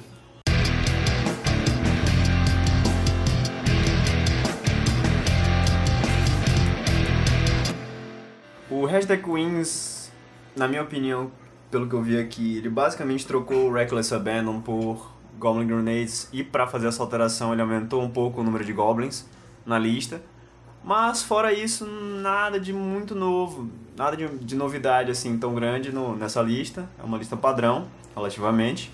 O 8.69 8.85
Hashtag 8.87 9.23
Wins, 9.31 10.11
na 10.57 10.67
minha 10.67 10.83
opinião, 10.83 11.31
pelo 11.71 11.89
que 11.89 11.95
eu 11.95 12.03
vi 12.03 12.19
aqui, 12.19 12.59
ele 12.59 12.69
basicamente 12.69 13.25
trocou 13.25 13.69
o 13.69 13.73
Reckless 13.73 14.13
Abandon 14.13 14.61
por 14.61 15.14
Goblin 15.39 15.67
Grenades 15.67 16.29
e 16.33 16.43
para 16.43 16.67
fazer 16.67 16.89
essa 16.89 17.03
alteração 17.03 17.53
ele 17.53 17.63
aumentou 17.63 18.03
um 18.03 18.11
pouco 18.11 18.41
o 18.41 18.45
número 18.45 18.65
de 18.65 18.73
Goblins 18.73 19.25
na 19.65 19.79
lista. 19.79 20.21
Mas 20.83 21.23
fora 21.23 21.53
isso, 21.53 21.87
nada 21.87 22.61
de 22.61 22.73
muito 22.73 23.15
novo, 23.15 23.71
nada 23.97 24.17
de, 24.17 24.29
de 24.29 24.55
novidade 24.55 25.11
assim 25.11 25.39
tão 25.39 25.55
grande 25.55 25.91
no, 25.91 26.15
nessa 26.15 26.43
lista. 26.43 26.89
É 26.99 27.03
uma 27.03 27.17
lista 27.17 27.37
padrão, 27.37 27.87
relativamente. 28.15 28.91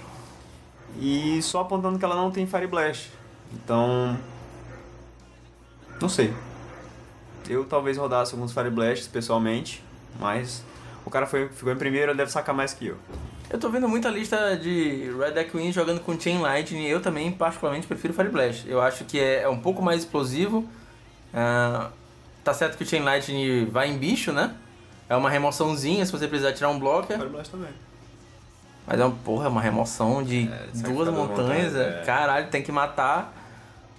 E 1.01 1.43
só 1.43 1.61
apontando 1.61 1.99
que 1.99 2.05
ela 2.05 2.15
não 2.15 2.31
tem 2.31 2.47
Fire 2.47 2.67
Blast. 2.69 3.11
Então, 3.53 4.17
não 6.01 6.09
sei. 6.09 6.33
Eu 7.49 7.65
talvez 7.65 7.97
rodasse 7.97 8.35
alguns 8.35 8.53
Fire 8.53 8.71
Blasts 8.71 9.09
pessoalmente, 9.09 9.83
mas 10.21 10.65
o 11.05 11.11
cara 11.11 11.27
foi, 11.27 11.49
ficou 11.49 11.73
em 11.73 11.77
primeiro, 11.77 12.13
ele 12.13 12.19
deve 12.19 12.31
sacar 12.31 12.55
mais 12.55 12.73
que 12.73 12.87
eu. 12.87 12.97
Eu 13.51 13.59
tô 13.59 13.69
vendo 13.69 13.89
muita 13.89 14.09
lista 14.09 14.57
de 14.57 15.11
Red 15.19 15.33
Deck 15.33 15.57
Win 15.57 15.73
jogando 15.73 16.01
com 16.01 16.19
Chain 16.19 16.39
Lightning 16.39 16.85
e 16.85 16.91
eu 16.91 17.01
também, 17.03 17.33
particularmente, 17.33 17.87
prefiro 17.87 18.15
Fire 18.15 18.29
Blast. 18.29 18.69
Eu 18.69 18.81
acho 18.81 19.05
que 19.05 19.19
é, 19.19 19.43
é 19.43 19.49
um 19.49 19.59
pouco 19.59 19.83
mais 19.83 20.01
explosivo. 20.03 20.65
Ah, 21.35 21.91
tá 22.45 22.55
certo 22.55 22.77
que 22.77 22.85
o 22.85 22.87
Chain 22.87 23.03
Lightning 23.03 23.67
vai 23.67 23.89
em 23.91 23.99
bicho, 23.99 24.31
né? 24.31 24.55
É 25.09 25.17
uma 25.17 25.29
remoçãozinha 25.29 26.07
se 26.07 26.13
você 26.13 26.29
precisar 26.29 26.53
tirar 26.53 26.69
um 26.69 26.79
blocker. 26.79 27.17
Fire 27.19 27.29
Blast 27.29 27.51
também. 27.51 27.71
Mas 28.87 29.01
é 29.01 29.05
uma, 29.05 29.17
porra, 29.25 29.47
é 29.47 29.49
uma 29.49 29.61
remoção 29.61 30.23
de 30.23 30.49
É, 30.49 30.67
duas 30.89 31.09
montanhas. 31.09 31.73
montanhas, 31.73 31.75
é. 31.75 32.01
é. 32.03 32.05
Caralho, 32.05 32.47
tem 32.51 32.63
que 32.63 32.71
matar 32.71 33.35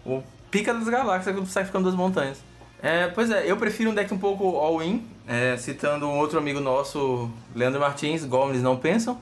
o 0.06 0.24
pica 0.50 0.74
das 0.74 0.88
galáxias 0.88 1.36
quando 1.36 1.48
sacrificando 1.48 1.84
duas 1.84 1.96
montanhas. 1.96 2.42
É, 2.82 3.08
pois 3.08 3.30
é, 3.30 3.50
eu 3.52 3.58
prefiro 3.58 3.92
um 3.92 3.94
deck 3.94 4.12
um 4.14 4.18
pouco 4.18 4.56
all-in, 4.58 5.06
é, 5.28 5.56
citando 5.58 6.08
um 6.08 6.18
outro 6.18 6.38
amigo 6.40 6.62
nosso, 6.62 7.30
Leandro 7.54 7.80
Martins, 7.82 8.24
Goblins 8.26 8.64
não 8.64 8.76
pensam, 8.76 9.20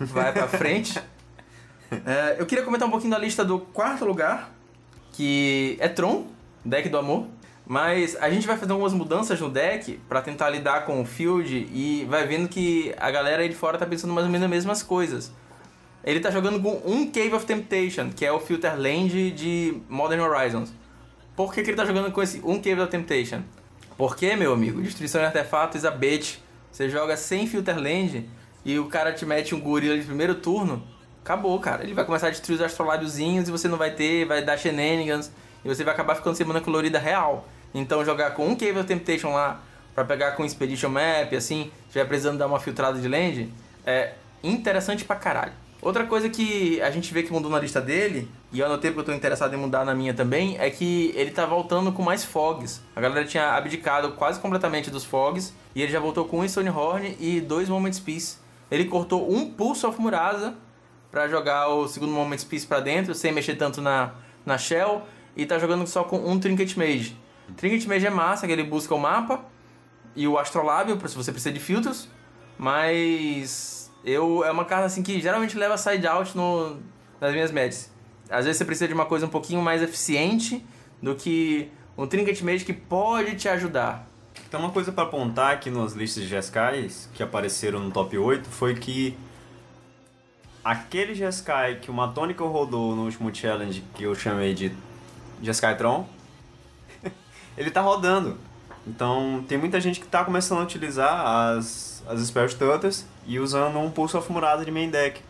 vai 0.00 0.32
pra 0.32 0.48
frente. 0.48 1.00
É, 2.06 2.36
eu 2.38 2.46
queria 2.46 2.64
comentar 2.64 2.86
um 2.86 2.90
pouquinho 2.92 3.10
da 3.10 3.18
lista 3.18 3.44
do 3.44 3.58
quarto 3.58 4.04
lugar, 4.04 4.52
que 5.12 5.76
é 5.80 5.88
Tron, 5.88 6.24
deck 6.64 6.88
do 6.88 6.96
amor. 6.96 7.26
Mas 7.66 8.16
a 8.20 8.30
gente 8.30 8.46
vai 8.46 8.56
fazer 8.56 8.72
algumas 8.72 8.92
mudanças 8.92 9.40
no 9.40 9.48
deck 9.48 10.00
pra 10.08 10.20
tentar 10.20 10.50
lidar 10.50 10.84
com 10.84 11.00
o 11.00 11.04
field 11.04 11.68
e 11.72 12.04
vai 12.08 12.26
vendo 12.26 12.48
que 12.48 12.94
a 12.98 13.10
galera 13.10 13.42
aí 13.42 13.48
de 13.48 13.54
fora 13.54 13.78
tá 13.78 13.86
pensando 13.86 14.12
mais 14.12 14.26
ou 14.26 14.30
menos 14.32 14.44
as 14.44 14.50
mesmas 14.50 14.82
coisas. 14.82 15.32
Ele 16.02 16.18
tá 16.18 16.30
jogando 16.30 16.60
com 16.60 16.80
um 16.84 17.10
Cave 17.10 17.34
of 17.34 17.46
Temptation, 17.46 18.10
que 18.10 18.24
é 18.24 18.32
o 18.32 18.40
Filter 18.40 18.76
Land 18.76 19.30
de 19.32 19.80
Modern 19.88 20.20
Horizons. 20.22 20.72
Por 21.36 21.52
que, 21.54 21.62
que 21.62 21.70
ele 21.70 21.76
tá 21.76 21.84
jogando 21.84 22.10
com 22.10 22.22
esse 22.22 22.40
um 22.44 22.56
Cave 22.60 22.80
of 22.80 22.90
Temptation? 22.90 23.42
Porque, 23.96 24.34
meu 24.34 24.52
amigo, 24.52 24.80
destruição 24.80 25.20
de 25.20 25.26
artefatos 25.26 25.84
a 25.84 25.90
bitch. 25.90 26.38
Você 26.72 26.88
joga 26.88 27.16
sem 27.16 27.46
Filter 27.46 27.76
Land 27.76 28.28
e 28.64 28.78
o 28.78 28.86
cara 28.86 29.12
te 29.12 29.24
mete 29.24 29.54
um 29.54 29.60
gorila 29.60 29.96
de 29.96 30.04
primeiro 30.04 30.34
turno, 30.34 30.82
acabou, 31.22 31.58
cara. 31.58 31.82
Ele 31.82 31.94
vai 31.94 32.04
começar 32.04 32.28
a 32.28 32.30
destruir 32.30 32.56
os 32.56 32.62
astroládiozinhos 32.62 33.48
e 33.48 33.50
você 33.50 33.68
não 33.68 33.78
vai 33.78 33.90
ter, 33.90 34.26
vai 34.26 34.42
dar 34.42 34.56
shenanigans 34.56 35.30
e 35.64 35.68
você 35.68 35.84
vai 35.84 35.94
acabar 35.94 36.14
ficando 36.14 36.36
semana 36.36 36.60
colorida 36.60 36.98
real. 36.98 37.46
Então 37.74 38.04
jogar 38.04 38.32
com 38.32 38.48
um 38.48 38.52
of 38.52 38.84
Temptation 38.84 39.32
lá 39.32 39.62
pra 39.94 40.04
pegar 40.04 40.32
com 40.32 40.44
Expedition 40.44 40.88
Map, 40.88 41.32
assim, 41.34 41.70
estiver 41.86 42.04
precisando 42.06 42.38
dar 42.38 42.46
uma 42.46 42.60
filtrada 42.60 42.98
de 42.98 43.08
land, 43.08 43.52
é 43.86 44.14
interessante 44.42 45.04
pra 45.04 45.16
caralho. 45.16 45.52
Outra 45.82 46.04
coisa 46.04 46.28
que 46.28 46.80
a 46.82 46.90
gente 46.90 47.12
vê 47.14 47.22
que 47.22 47.32
mudou 47.32 47.50
na 47.50 47.58
lista 47.58 47.80
dele, 47.80 48.28
e 48.52 48.60
eu 48.60 48.66
anotei 48.66 48.90
porque 48.90 49.00
eu 49.00 49.14
tô 49.14 49.16
interessado 49.16 49.54
em 49.54 49.56
mudar 49.56 49.82
na 49.84 49.94
minha 49.94 50.12
também, 50.12 50.56
é 50.58 50.68
que 50.68 51.12
ele 51.16 51.30
tá 51.30 51.46
voltando 51.46 51.90
com 51.90 52.02
mais 52.02 52.22
fogs. 52.22 52.82
A 52.94 53.00
galera 53.00 53.24
tinha 53.24 53.52
abdicado 53.52 54.12
quase 54.12 54.38
completamente 54.38 54.90
dos 54.90 55.04
fogs, 55.04 55.54
e 55.74 55.82
ele 55.82 55.90
já 55.90 55.98
voltou 55.98 56.26
com 56.26 56.40
um 56.40 56.44
Stonehorn 56.44 57.16
e 57.18 57.40
dois 57.40 57.68
Moments 57.68 57.98
Peace. 57.98 58.36
Ele 58.70 58.84
cortou 58.84 59.30
um 59.32 59.50
Pulse 59.50 59.84
of 59.84 60.00
Murasa 60.00 60.54
para 61.10 61.28
jogar 61.28 61.68
o 61.68 61.88
segundo 61.88 62.12
Moments 62.12 62.44
Peace 62.44 62.66
para 62.66 62.80
dentro, 62.80 63.14
sem 63.14 63.32
mexer 63.32 63.56
tanto 63.56 63.82
na, 63.82 64.12
na 64.46 64.56
Shell, 64.56 65.02
e 65.36 65.44
tá 65.44 65.58
jogando 65.58 65.86
só 65.86 66.04
com 66.04 66.18
um 66.18 66.38
Trinket 66.38 66.76
Mage. 66.76 67.16
Trinket 67.56 67.86
Mage 67.86 68.06
é 68.06 68.10
massa, 68.10 68.46
que 68.46 68.52
ele 68.52 68.62
busca 68.62 68.94
o 68.94 68.98
mapa 68.98 69.44
e 70.14 70.26
o 70.26 70.38
Astrolábio, 70.38 70.96
se 71.08 71.16
você 71.16 71.32
precisa 71.32 71.52
de 71.52 71.60
filtros, 71.60 72.08
mas 72.58 73.90
eu 74.04 74.44
é 74.44 74.50
uma 74.50 74.64
carta 74.64 74.86
assim 74.86 75.02
que 75.02 75.20
geralmente 75.20 75.56
leva 75.56 75.76
side 75.76 76.06
out 76.06 76.36
no, 76.36 76.78
nas 77.20 77.32
minhas 77.32 77.50
matches. 77.50 77.92
Às 78.28 78.44
vezes 78.44 78.58
você 78.58 78.64
precisa 78.64 78.88
de 78.88 78.94
uma 78.94 79.06
coisa 79.06 79.26
um 79.26 79.28
pouquinho 79.28 79.60
mais 79.60 79.82
eficiente 79.82 80.64
do 81.02 81.14
que 81.14 81.70
um 81.96 82.06
Trinket 82.06 82.40
Mage 82.42 82.64
que 82.64 82.72
pode 82.72 83.34
te 83.36 83.48
ajudar. 83.48 84.09
Então 84.46 84.60
uma 84.60 84.70
coisa 84.70 84.90
para 84.92 85.04
apontar 85.04 85.52
aqui 85.52 85.70
nas 85.70 85.92
listas 85.92 86.24
de 86.24 86.28
Jeskai 86.28 86.90
que 87.14 87.22
apareceram 87.22 87.80
no 87.80 87.90
top 87.90 88.18
8 88.18 88.48
foi 88.48 88.74
que 88.74 89.16
aquele 90.64 91.14
Jeskai 91.14 91.76
que 91.76 91.90
o 91.90 91.94
Matônica 91.94 92.44
rodou 92.44 92.94
no 92.94 93.04
último 93.04 93.34
challenge 93.34 93.82
que 93.94 94.04
eu 94.04 94.14
chamei 94.14 94.54
de 94.54 94.72
Jeskai 95.42 95.76
Tron, 95.76 96.06
ele 97.56 97.70
tá 97.70 97.80
rodando. 97.80 98.38
Então 98.86 99.44
tem 99.46 99.58
muita 99.58 99.80
gente 99.80 100.00
que 100.00 100.06
tá 100.06 100.24
começando 100.24 100.60
a 100.60 100.62
utilizar 100.62 101.26
as, 101.26 102.02
as 102.08 102.20
Spell 102.20 102.48
Stutters 102.48 103.04
e 103.26 103.38
usando 103.38 103.78
um 103.78 103.90
Pulse 103.90 104.16
of 104.16 104.30
Murada 104.32 104.64
de 104.64 104.70
main 104.70 104.90
deck. 104.90 105.22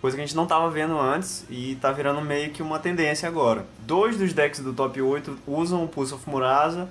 Coisa 0.00 0.16
que 0.16 0.22
a 0.22 0.26
gente 0.26 0.36
não 0.36 0.46
tava 0.46 0.70
vendo 0.70 0.98
antes 0.98 1.44
e 1.50 1.76
tá 1.76 1.92
virando 1.92 2.22
meio 2.22 2.50
que 2.50 2.62
uma 2.62 2.78
tendência 2.78 3.28
agora. 3.28 3.66
Dois 3.80 4.16
dos 4.16 4.32
decks 4.32 4.60
do 4.60 4.72
top 4.72 5.00
8 5.00 5.38
usam 5.46 5.84
o 5.84 5.88
Pulse 5.88 6.14
of 6.14 6.28
Murasa 6.28 6.88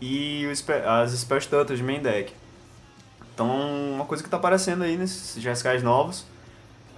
e 0.00 0.46
as 0.84 1.12
Spell 1.12 1.40
Stutters 1.40 1.78
de 1.78 1.84
main 1.84 2.00
deck. 2.00 2.32
Então, 3.34 3.48
uma 3.94 4.04
coisa 4.04 4.22
que 4.22 4.28
tá 4.28 4.36
aparecendo 4.36 4.84
aí 4.84 4.96
nesses 4.96 5.42
Jeskais 5.42 5.82
novos. 5.82 6.24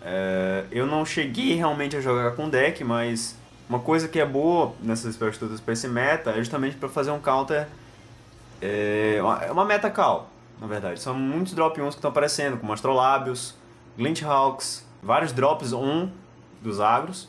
É, 0.02 0.64
eu 0.70 0.86
não 0.86 1.04
cheguei 1.04 1.54
realmente 1.54 1.96
a 1.96 2.00
jogar 2.00 2.32
com 2.32 2.48
deck, 2.48 2.84
mas 2.84 3.36
uma 3.68 3.80
coisa 3.80 4.06
que 4.06 4.20
é 4.20 4.26
boa 4.26 4.74
nessas 4.80 5.14
Spell 5.14 5.32
Stutters 5.32 5.60
para 5.60 5.72
esse 5.72 5.88
meta 5.88 6.30
é 6.30 6.36
justamente 6.36 6.76
para 6.76 6.88
fazer 6.88 7.10
um 7.10 7.18
counter 7.18 7.66
é 8.60 9.18
uma 9.50 9.62
é 9.62 9.66
meta 9.66 9.90
cal, 9.90 10.30
na 10.60 10.66
verdade. 10.66 11.00
São 11.00 11.14
muitos 11.14 11.52
drop 11.52 11.80
1 11.80 11.88
que 11.88 11.94
estão 11.96 12.10
aparecendo, 12.10 12.56
como 12.56 12.72
Astrolábios, 12.72 13.54
Hawks, 14.24 14.84
vários 15.02 15.32
drops 15.32 15.72
1 15.72 16.10
dos 16.62 16.80
agros. 16.80 17.28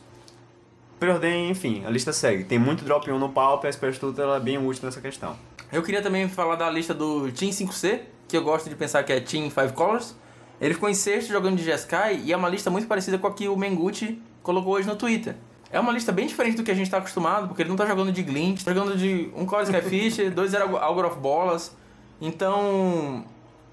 Preordem, 1.00 1.50
enfim, 1.50 1.84
a 1.86 1.90
lista 1.90 2.12
segue. 2.12 2.44
Tem 2.44 2.58
muito 2.58 2.84
drop 2.84 3.10
1 3.10 3.20
no 3.20 3.30
palco 3.30 3.66
e 3.66 3.70
a 3.70 3.74
Superstuta 3.74 4.22
ela 4.22 4.38
é 4.38 4.40
bem 4.40 4.58
útil 4.58 4.86
nessa 4.86 5.02
questão. 5.02 5.36
Eu 5.72 5.84
queria 5.84 6.02
também 6.02 6.30
falar 6.30 6.56
da 6.56 6.70
lista 6.70 6.94
do 6.94 7.32
Team 7.32 7.52
5C, 7.52 8.02
que 8.28 8.38
eu 8.38 8.44
gosto 8.44 8.70
de 8.70 8.76
pensar 8.76 9.04
que 9.04 9.12
é 9.12 9.20
Team 9.20 9.50
5 9.50 9.74
Colors. 9.74 10.16
Ele 10.62 10.74
ficou 10.74 10.90
em 10.90 10.94
sexto 10.94 11.30
jogando 11.30 11.58
de 11.58 11.64
Jeskai 11.64 12.22
e 12.24 12.34
é 12.34 12.38
uma 12.38 12.50
lista 12.50 12.70
muito 12.70 12.88
parecida 12.88 13.18
com 13.18 13.28
a 13.28 13.34
que 13.34 13.48
o 13.48 13.56
Menguchi 13.56 14.22
colocou 14.42 14.74
hoje 14.74 14.88
no 14.88 14.96
Twitter. 14.96 15.36
É 15.70 15.80
uma 15.80 15.92
lista 15.92 16.12
bem 16.12 16.26
diferente 16.26 16.56
do 16.56 16.64
que 16.64 16.72
a 16.72 16.74
gente 16.74 16.86
está 16.86 16.98
acostumado, 16.98 17.48
porque 17.48 17.62
ele 17.62 17.70
não 17.70 17.76
está 17.76 17.86
jogando 17.86 18.12
de 18.12 18.24
Glint, 18.24 18.58
está 18.58 18.74
jogando 18.74 18.98
de 18.98 19.30
um 19.36 19.46
Core 19.46 19.64
Skyfish, 19.64 20.32
dois 20.34 20.56
Algor 20.56 21.06
of 21.06 21.20
Bolas. 21.20 21.76
Então, 22.22 23.26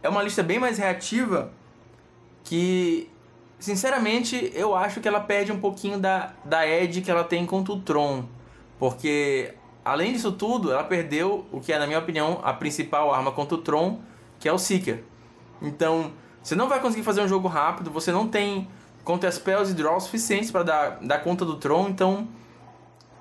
é 0.03 0.09
uma 0.09 0.23
lista 0.23 0.43
bem 0.43 0.59
mais 0.59 0.77
reativa 0.77 1.53
que, 2.43 3.09
sinceramente, 3.61 4.51
eu 4.55 4.75
acho 4.75 5.01
que 5.01 5.07
ela 5.07 5.21
perde 5.21 5.53
um 5.53 5.61
pouquinho 5.61 5.99
da, 5.99 6.33
da 6.45 6.67
edge 6.67 7.01
que 7.01 7.11
ela 7.11 7.23
tem 7.23 7.47
contra 7.47 7.73
o 7.73 7.81
Tron. 7.81 8.25
Porque, 8.79 9.55
além 9.85 10.12
disso 10.12 10.33
tudo, 10.33 10.73
ela 10.73 10.85
perdeu 10.85 11.47
o 11.53 11.61
que 11.61 11.73
é, 11.73 11.79
na 11.79 11.87
minha 11.87 11.99
opinião, 11.99 12.41
a 12.43 12.53
principal 12.53 13.12
arma 13.12 13.31
contra 13.31 13.55
o 13.57 13.59
Tron, 13.59 14.00
que 14.41 14.49
é 14.49 14.53
o 14.53 14.59
Seeker. 14.59 15.05
Então, 15.61 16.12
você 16.43 16.55
não 16.55 16.69
vai 16.69 16.81
conseguir 16.81 17.03
fazer 17.03 17.21
um 17.21 17.29
jogo 17.29 17.49
rápido, 17.49 17.91
você 17.91 18.11
não 18.11 18.29
tem 18.29 18.69
contra 19.05 19.31
spells 19.31 19.71
e 19.71 19.75
draws 19.75 20.05
suficientes 20.05 20.50
para 20.50 20.62
dar, 20.62 20.99
dar 21.03 21.19
conta 21.19 21.45
do 21.45 21.57
Tron, 21.57 21.88
então. 21.88 22.26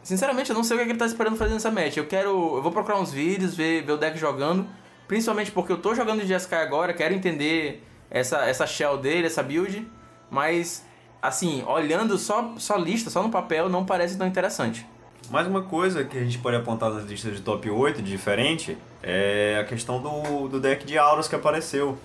Sinceramente, 0.02 0.50
eu 0.50 0.56
não 0.56 0.64
sei 0.64 0.76
o 0.76 0.78
que, 0.80 0.84
é 0.84 0.86
que 0.86 0.92
ele 0.92 1.00
tá 1.00 1.06
esperando 1.06 1.38
fazer 1.38 1.54
nessa 1.54 1.72
match. 1.72 1.98
Eu 1.98 2.08
quero. 2.08 2.30
Eu 2.30 2.62
vou 2.62 2.72
procurar 2.72 3.00
uns 3.00 3.12
vídeos, 3.12 3.56
ver, 3.56 3.86
ver 3.86 3.94
o 3.94 3.98
deck 3.98 4.18
jogando. 4.18 4.68
Principalmente 5.08 5.52
porque 5.52 5.72
eu 5.72 5.78
tô 5.78 5.96
jogando 5.96 6.26
de 6.26 6.34
Sky 6.34 6.56
agora, 6.56 6.94
quero 6.94 7.14
entender 7.14 7.86
essa, 8.10 8.46
essa 8.46 8.68
shell 8.68 8.98
dele, 8.98 9.28
essa 9.28 9.42
build. 9.42 9.88
Mas, 10.30 10.86
assim, 11.22 11.64
olhando 11.66 12.18
só, 12.18 12.54
só 12.58 12.76
lista, 12.76 13.10
só 13.10 13.24
no 13.24 13.30
papel, 13.30 13.70
não 13.70 13.86
parece 13.86 14.18
tão 14.18 14.28
interessante. 14.28 14.86
Mais 15.30 15.48
uma 15.48 15.62
coisa 15.62 16.04
que 16.04 16.18
a 16.18 16.24
gente 16.24 16.38
pode 16.38 16.58
apontar 16.58 16.92
nas 16.92 17.06
listas 17.06 17.36
de 17.36 17.42
top 17.42 17.70
8 17.70 18.02
de 18.02 18.12
diferente 18.12 18.78
é 19.02 19.58
a 19.60 19.64
questão 19.64 20.02
do, 20.02 20.50
do 20.50 20.60
deck 20.60 20.86
de 20.86 20.98
auras 20.98 21.28
que 21.28 21.36
apareceu. 21.36 21.98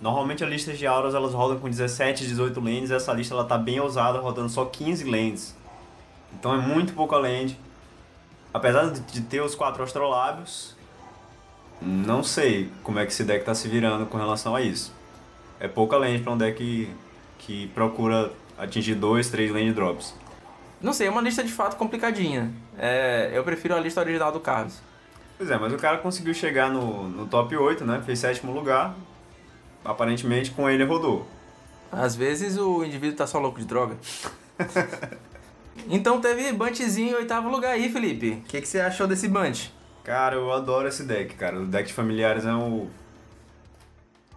Normalmente 0.00 0.44
as 0.44 0.50
listas 0.50 0.78
de 0.78 0.86
auras 0.86 1.14
elas 1.14 1.34
rodam 1.34 1.58
com 1.58 1.68
17, 1.68 2.26
18 2.26 2.60
lanes, 2.60 2.90
essa 2.90 3.12
lista 3.12 3.34
ela 3.34 3.44
tá 3.44 3.58
bem 3.58 3.80
ousada, 3.80 4.18
rodando 4.20 4.48
só 4.48 4.64
15 4.64 5.04
lanes. 5.04 5.56
Então 6.32 6.54
é 6.54 6.58
muito 6.58 6.94
pouca 6.94 7.16
land. 7.16 7.58
Apesar 8.52 8.90
de 8.90 9.20
ter 9.22 9.42
os 9.42 9.54
quatro 9.54 9.82
astrolábios, 9.82 10.76
não 11.82 12.22
sei 12.22 12.70
como 12.84 13.00
é 13.00 13.04
que 13.04 13.12
esse 13.12 13.24
deck 13.24 13.44
tá 13.44 13.54
se 13.54 13.68
virando 13.68 14.06
com 14.06 14.16
relação 14.16 14.54
a 14.54 14.62
isso. 14.62 14.94
É 15.58 15.66
pouca 15.66 15.96
land 15.96 16.20
para 16.22 16.32
um 16.32 16.38
deck 16.38 16.56
que, 16.56 16.88
que 17.38 17.66
procura 17.68 18.30
atingir 18.56 18.94
2, 18.94 19.28
3 19.28 19.52
lane 19.52 19.72
drops. 19.72 20.14
Não 20.84 20.92
sei, 20.92 21.06
é 21.06 21.10
uma 21.10 21.22
lista 21.22 21.42
de 21.42 21.50
fato 21.50 21.76
complicadinha. 21.76 22.52
É, 22.78 23.30
eu 23.32 23.42
prefiro 23.42 23.74
a 23.74 23.80
lista 23.80 24.02
original 24.02 24.30
do 24.30 24.38
Carlos. 24.38 24.78
Pois 25.38 25.50
é, 25.50 25.56
mas 25.58 25.72
o 25.72 25.78
cara 25.78 25.96
conseguiu 25.96 26.34
chegar 26.34 26.70
no, 26.70 27.08
no 27.08 27.26
top 27.26 27.56
8, 27.56 27.82
né? 27.86 28.02
Fez 28.04 28.18
sétimo 28.18 28.52
lugar 28.52 28.94
aparentemente 29.82 30.50
com 30.50 30.68
ele 30.68 30.84
rodou. 30.84 31.26
Às 31.90 32.14
vezes 32.14 32.58
o 32.58 32.84
indivíduo 32.84 33.16
tá 33.16 33.26
só 33.26 33.38
louco 33.38 33.58
de 33.58 33.64
droga. 33.64 33.96
então 35.88 36.20
teve 36.20 36.52
Buntzinho 36.52 37.12
em 37.12 37.14
oitavo 37.14 37.48
lugar 37.48 37.70
aí, 37.70 37.90
Felipe. 37.90 38.42
O 38.44 38.48
que, 38.48 38.60
que 38.60 38.68
você 38.68 38.80
achou 38.80 39.06
desse 39.06 39.26
Bunt? 39.26 39.68
Cara, 40.02 40.36
eu 40.36 40.52
adoro 40.52 40.86
esse 40.86 41.04
deck, 41.04 41.34
cara. 41.34 41.60
O 41.60 41.66
deck 41.66 41.88
de 41.88 41.94
familiares 41.94 42.44
é 42.44 42.52
o. 42.52 42.90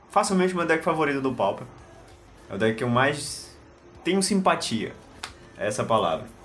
Facilmente 0.09 0.53
o 0.53 0.57
meu 0.57 0.65
deck 0.65 0.81
favorito 0.81 1.19
do 1.19 1.33
Pauper. 1.33 1.67
É 2.49 2.55
o 2.55 2.57
deck 2.57 2.77
que 2.77 2.85
eu 2.85 2.89
mais 2.89 3.53
tenho 4.01 4.23
simpatia. 4.23 4.93
É 5.57 5.67
essa 5.67 5.83
palavra. 5.83 6.36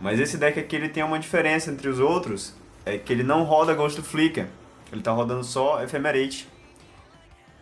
Mas 0.00 0.18
esse 0.18 0.38
deck 0.38 0.58
aqui 0.58 0.74
ele 0.74 0.88
tem 0.88 1.02
uma 1.02 1.18
diferença 1.18 1.70
entre 1.70 1.88
os 1.88 1.98
outros. 1.98 2.54
É 2.84 2.96
que 2.96 3.12
ele 3.12 3.22
não 3.22 3.42
roda 3.42 3.74
Ghost 3.74 4.00
Flicker. 4.02 4.46
Ele 4.90 5.02
tá 5.02 5.12
rodando 5.12 5.44
só 5.44 5.82
Ephemerate 5.82 6.48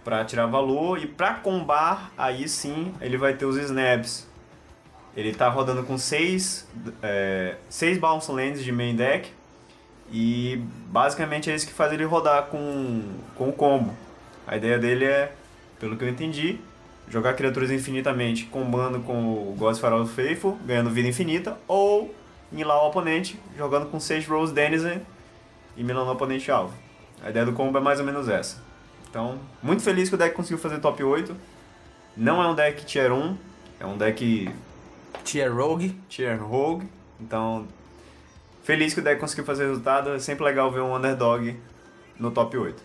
para 0.05 0.25
tirar 0.25 0.47
valor 0.47 1.03
e 1.03 1.07
para 1.07 1.35
combar 1.35 2.13
aí 2.17 2.49
sim 2.49 2.95
ele 3.01 3.19
vai 3.19 3.35
ter 3.35 3.45
os 3.45 3.57
snaps. 3.57 4.27
Ele 5.17 5.31
está 5.31 5.49
rodando 5.49 5.83
com 5.83 5.99
6 5.99 6.69
é, 7.03 7.57
seis 7.69 7.99
bounce 7.99 8.31
lands 8.31 8.63
de 8.63 8.71
main 8.71 8.95
deck 8.95 9.31
e 10.11 10.63
basicamente 10.87 11.51
é 11.51 11.55
isso 11.55 11.67
que 11.67 11.73
faz 11.73 11.93
ele 11.93 12.05
rodar 12.05 12.45
com, 12.45 13.03
com 13.35 13.49
o 13.49 13.53
combo. 13.53 13.95
A 14.47 14.57
ideia 14.57 14.79
dele 14.79 15.05
é, 15.05 15.33
pelo 15.79 15.97
que 15.97 16.05
eu 16.05 16.09
entendi, 16.09 16.59
jogar 17.11 17.35
criaturas 17.35 17.71
infinitamente 17.71 18.45
combando 18.47 19.01
com 19.01 19.13
o 19.13 19.55
Ghost 19.59 19.81
Pharaoh 19.81 20.07
Faithful, 20.07 20.59
ganhando 20.65 20.89
vida 20.89 21.09
infinita, 21.09 21.59
ou 21.67 22.15
milar 22.51 22.83
o 22.83 22.89
oponente 22.89 23.39
jogando 23.57 23.91
com 23.91 24.01
6 24.01 24.27
Rose 24.27 24.53
Denizen 24.53 25.03
e 25.77 25.85
milando 25.85 26.11
o 26.11 26.13
oponente 26.13 26.51
alvo. 26.51 26.75
A 27.23 27.31
ideia 27.31 27.45
do 27.45 27.53
combo 27.53 27.79
é 27.79 27.81
mais 27.81 28.01
ou 28.01 28.07
menos 28.07 28.29
essa. 28.29 28.63
Então, 29.11 29.39
muito 29.63 29.83
feliz 29.83 30.09
que 30.09 30.15
o 30.15 30.19
deck 30.19 30.35
conseguiu 30.35 30.59
fazer 30.59 30.79
top 30.79 31.03
8. 31.03 31.35
Não 32.17 32.43
é 32.43 32.49
um 32.49 32.55
deck 32.55 32.85
tier 32.85 33.13
1, 33.13 33.37
é 33.81 33.87
um 33.87 33.97
deck. 33.97 34.53
Tier 35.25 35.55
Rogue. 35.55 35.99
Tier 36.09 36.43
Rogue. 36.43 36.89
Então, 37.21 37.67
feliz 38.63 38.93
que 38.95 39.01
o 39.01 39.03
deck 39.03 39.21
conseguiu 39.21 39.45
fazer 39.45 39.67
resultado. 39.67 40.11
É 40.11 40.19
sempre 40.19 40.45
legal 40.45 40.71
ver 40.71 40.81
um 40.81 40.95
underdog 40.95 41.59
no 42.19 42.31
top 42.31 42.57
8. 42.57 42.83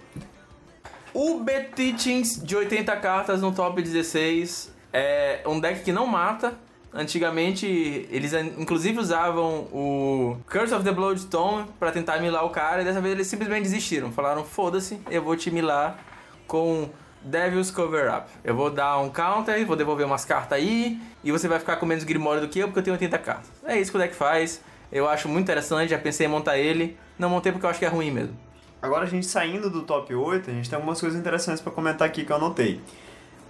O 1.14 1.40
B-Teachings 1.40 2.44
de 2.44 2.56
80 2.56 2.96
cartas 2.98 3.42
no 3.42 3.52
top 3.52 3.82
16 3.82 4.74
é 4.92 5.44
um 5.46 5.60
deck 5.60 5.84
que 5.84 5.92
não 5.92 6.08
mata. 6.08 6.58
Antigamente, 6.94 7.66
eles 8.12 8.34
inclusive 8.34 9.00
usavam 9.00 9.68
o 9.72 10.38
Curse 10.48 10.76
of 10.76 10.84
the 10.84 10.92
Bloodstone 10.92 11.66
para 11.80 11.92
tentar 11.92 12.20
milar 12.20 12.46
o 12.46 12.52
cara, 12.52 12.84
e 12.84 12.86
dessa 12.86 13.02
vez 13.02 13.16
eles 13.16 13.26
simplesmente 13.26 13.64
desistiram. 13.64 14.12
Falaram: 14.12 14.44
foda-se, 14.46 15.00
eu 15.10 15.24
vou 15.24 15.36
te 15.36 15.50
milar 15.50 15.98
com 16.46 16.88
Devil's 17.24 17.72
Cover 17.72 18.14
Up. 18.16 18.30
Eu 18.44 18.56
vou 18.56 18.70
dar 18.70 19.00
um 19.00 19.10
counter, 19.10 19.66
vou 19.66 19.76
devolver 19.76 20.06
umas 20.06 20.24
cartas 20.24 20.60
aí, 20.60 21.00
e 21.24 21.32
você 21.32 21.48
vai 21.48 21.58
ficar 21.58 21.78
com 21.78 21.86
menos 21.88 22.04
Grimório 22.04 22.42
do 22.42 22.48
que 22.48 22.60
eu, 22.60 22.68
porque 22.68 22.80
eu 22.80 22.84
tenho 22.84 22.94
80 22.94 23.18
cartas. 23.18 23.50
É 23.66 23.80
isso 23.80 23.90
que 23.90 23.98
o 23.98 24.00
deck 24.00 24.14
faz. 24.14 24.62
Eu 24.92 25.10
acho 25.10 25.28
muito 25.28 25.46
interessante, 25.46 25.90
já 25.90 25.98
pensei 25.98 26.28
em 26.28 26.30
montar 26.30 26.60
ele. 26.60 26.96
Não 27.18 27.28
montei 27.28 27.52
porque 27.52 27.66
eu 27.66 27.70
acho 27.72 27.80
que 27.80 27.86
é 27.86 27.90
ruim 27.90 28.12
mesmo. 28.12 28.38
Agora 28.80 29.06
a 29.06 29.08
gente 29.08 29.26
saindo 29.26 29.68
do 29.68 29.82
top 29.82 30.14
8, 30.14 30.52
a 30.52 30.54
gente 30.54 30.70
tem 30.70 30.76
algumas 30.76 31.00
coisas 31.00 31.20
interessantes 31.20 31.60
para 31.60 31.72
comentar 31.72 32.08
aqui 32.08 32.24
que 32.24 32.32
eu 32.32 32.36
anotei. 32.36 32.80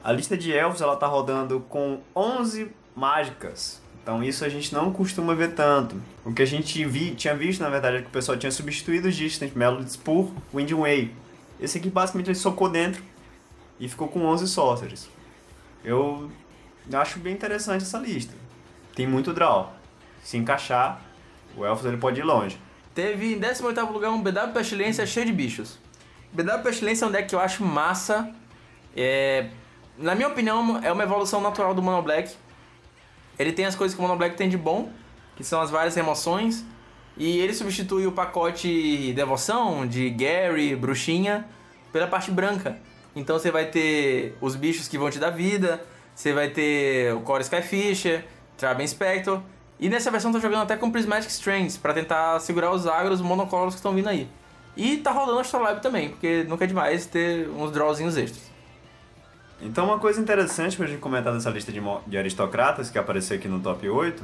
A 0.02 0.14
lista 0.14 0.38
de 0.38 0.54
elfos 0.54 0.80
ela 0.80 0.96
tá 0.96 1.08
rodando 1.08 1.60
com 1.68 2.00
11 2.16 2.72
mágicas. 2.96 3.82
Então 4.02 4.24
isso 4.24 4.44
a 4.44 4.50
gente 4.50 4.74
não 4.74 4.92
costuma 4.92 5.34
ver 5.34 5.54
tanto. 5.56 6.02
O 6.26 6.34
que 6.34 6.42
a 6.42 6.46
gente 6.46 6.84
vi, 6.86 7.16
tinha 7.16 7.36
visto, 7.36 7.62
na 7.62 7.70
verdade, 7.70 7.98
é 7.98 8.02
que 8.02 8.08
o 8.08 8.12
pessoal 8.12 8.38
tinha 8.38 8.52
substituído 8.52 9.08
os 9.08 9.16
Distant 9.16 9.54
Melodies 9.56 9.96
por 9.96 10.32
Wind 10.54 10.72
Way. 10.72 11.14
Esse 11.60 11.78
aqui 11.78 11.90
basicamente 11.90 12.28
ele 12.28 12.36
socou 12.36 12.70
dentro 12.70 13.02
e 13.80 13.88
ficou 13.88 14.08
com 14.08 14.26
11 14.26 14.48
sorcerers. 14.48 15.10
Eu 15.84 16.30
acho 16.92 17.20
bem 17.20 17.34
interessante 17.34 17.84
essa 17.84 17.98
lista. 17.98 18.34
Tem 18.94 19.08
muito 19.08 19.34
draw. 19.34 19.74
Se 20.22 20.38
encaixar, 20.38 21.02
o 21.56 21.66
Elfos 21.66 21.86
ele 21.86 21.98
pode 21.98 22.20
ir 22.20 22.24
longe. 22.24 22.58
Teve 22.94 23.34
em 23.34 23.40
18º 23.40 23.92
lugar 23.92 24.12
um 24.12 24.22
BW 24.22 24.54
Pestilência 24.54 25.06
cheio 25.06 25.26
de 25.26 25.32
bichos. 25.32 25.80
BW 26.32 26.62
Pestilência 26.62 27.06
é 27.06 27.08
um 27.08 27.12
deck 27.12 27.30
que 27.30 27.36
eu 27.36 27.40
acho 27.40 27.64
massa. 27.64 28.34
É, 28.96 29.50
na 29.98 30.14
minha 30.14 30.28
opinião, 30.28 30.80
é 30.84 30.92
uma 30.92 31.04
evolução 31.04 31.42
natural 31.42 31.74
do 31.74 31.82
Mono 31.82 32.02
Black. 32.02 32.36
Ele 33.38 33.52
tem 33.52 33.66
as 33.66 33.76
coisas 33.76 33.96
que 33.96 34.02
o 34.02 34.04
Mono 34.04 34.18
Black 34.18 34.36
tem 34.36 34.50
de 34.50 34.58
bom, 34.58 34.92
que 35.36 35.44
são 35.44 35.62
as 35.62 35.70
várias 35.70 35.96
remoções. 35.96 36.64
E 37.18 37.40
ele 37.40 37.54
substitui 37.54 38.08
o 38.08 38.12
pacote 38.12 39.14
Devoção, 39.14 39.86
de 39.86 40.10
Gary, 40.10 40.76
Bruxinha, 40.76 41.46
pela 41.92 42.08
parte 42.08 42.32
branca. 42.32 42.78
Então 43.16 43.38
você 43.38 43.52
vai 43.52 43.66
ter 43.66 44.36
os 44.42 44.56
bichos 44.56 44.88
que 44.88 44.98
vão 44.98 45.10
te 45.10 45.20
dar 45.20 45.30
vida, 45.30 45.86
você 46.16 46.34
vai 46.34 46.50
ter 46.50 47.14
o 47.14 47.22
Core 47.22 47.44
Skyfisher, 47.44 48.26
Traben 48.58 48.88
Spectre. 48.88 49.40
E 49.80 49.90
nessa 49.90 50.10
versão 50.10 50.32
tô 50.32 50.40
jogando 50.40 50.64
até 50.64 50.76
com 50.76 50.90
Prismatic 50.90 51.30
Strands, 51.30 51.78
para 51.78 51.94
tentar 51.94 52.40
segurar 52.40 52.72
os 52.72 52.88
agros 52.88 53.22
monocolores 53.22 53.76
que 53.76 53.80
estão 53.80 53.94
vindo 53.94 54.10
aí. 54.10 54.28
E 54.76 54.98
tá 54.98 55.12
rolando 55.12 55.40
Astrolabe 55.40 55.82
também, 55.82 56.10
porque 56.10 56.46
nunca 56.48 56.64
é 56.64 56.68
demais 56.68 57.06
ter 57.06 57.48
uns 57.50 57.72
drawzinhos 57.72 58.18
extras. 58.18 58.53
Então 59.64 59.86
uma 59.86 59.98
coisa 59.98 60.20
interessante 60.20 60.76
pra 60.76 60.86
gente 60.86 61.00
comentar 61.00 61.34
dessa 61.34 61.50
lista 61.50 61.72
de, 61.72 61.82
de 62.06 62.18
aristocratas 62.18 62.90
que 62.90 62.98
apareceu 62.98 63.38
aqui 63.38 63.48
no 63.48 63.60
top 63.62 63.88
8, 63.88 64.22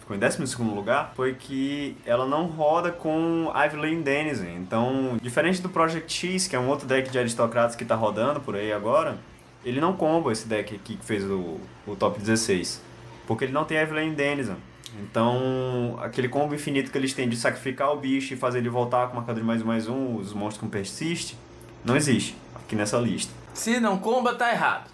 ficou 0.00 0.14
em 0.14 0.18
12 0.20 0.62
lugar, 0.62 1.12
foi 1.16 1.34
que 1.34 1.96
ela 2.04 2.26
não 2.26 2.46
roda 2.46 2.92
com 2.92 3.50
Ivy 3.54 3.76
Lane 3.76 4.02
Denizen. 4.02 4.56
Então, 4.56 5.16
diferente 5.22 5.62
do 5.62 5.68
Project 5.68 6.12
X, 6.12 6.46
que 6.46 6.54
é 6.54 6.60
um 6.60 6.68
outro 6.68 6.86
deck 6.86 7.10
de 7.10 7.18
aristocratas 7.18 7.74
que 7.74 7.84
tá 7.84 7.94
rodando 7.94 8.40
por 8.40 8.54
aí 8.54 8.72
agora, 8.72 9.16
ele 9.64 9.80
não 9.80 9.94
comba 9.94 10.30
esse 10.30 10.46
deck 10.46 10.74
aqui 10.74 10.96
que 10.96 11.04
fez 11.04 11.24
o, 11.24 11.58
o 11.86 11.96
top 11.96 12.20
16. 12.20 12.80
Porque 13.26 13.44
ele 13.44 13.52
não 13.52 13.64
tem 13.64 13.78
Ivy 13.78 13.94
Lane 13.94 14.14
Denizen. 14.14 14.56
Então, 15.00 15.98
aquele 16.00 16.28
combo 16.28 16.54
infinito 16.54 16.90
que 16.90 16.98
eles 16.98 17.12
têm 17.12 17.28
de 17.28 17.36
sacrificar 17.36 17.92
o 17.92 17.96
bicho 17.96 18.32
e 18.34 18.36
fazer 18.36 18.58
ele 18.58 18.68
voltar 18.68 19.08
com 19.08 19.16
marcador 19.16 19.40
de 19.40 19.46
mais 19.46 19.62
mais 19.62 19.88
um, 19.88 20.16
os 20.16 20.32
monstros 20.32 20.58
com 20.58 20.68
persiste, 20.68 21.36
não 21.84 21.96
existe 21.96 22.36
aqui 22.54 22.76
nessa 22.76 22.98
lista. 22.98 23.32
Se 23.56 23.80
não 23.80 23.98
comba, 23.98 24.34
tá 24.34 24.52
errado. 24.52 24.90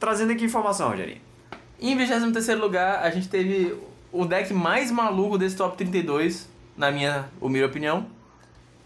Trazendo 0.00 0.32
aqui 0.32 0.46
informação, 0.46 0.88
Rogerinho. 0.88 1.20
Em 1.78 1.94
23 1.94 2.58
lugar, 2.58 3.02
a 3.02 3.10
gente 3.10 3.28
teve 3.28 3.78
o 4.10 4.24
deck 4.24 4.52
mais 4.54 4.90
maluco 4.90 5.36
desse 5.36 5.54
top 5.56 5.76
32, 5.76 6.48
na 6.74 6.90
minha 6.90 7.28
humilde 7.38 7.68
opinião, 7.68 8.06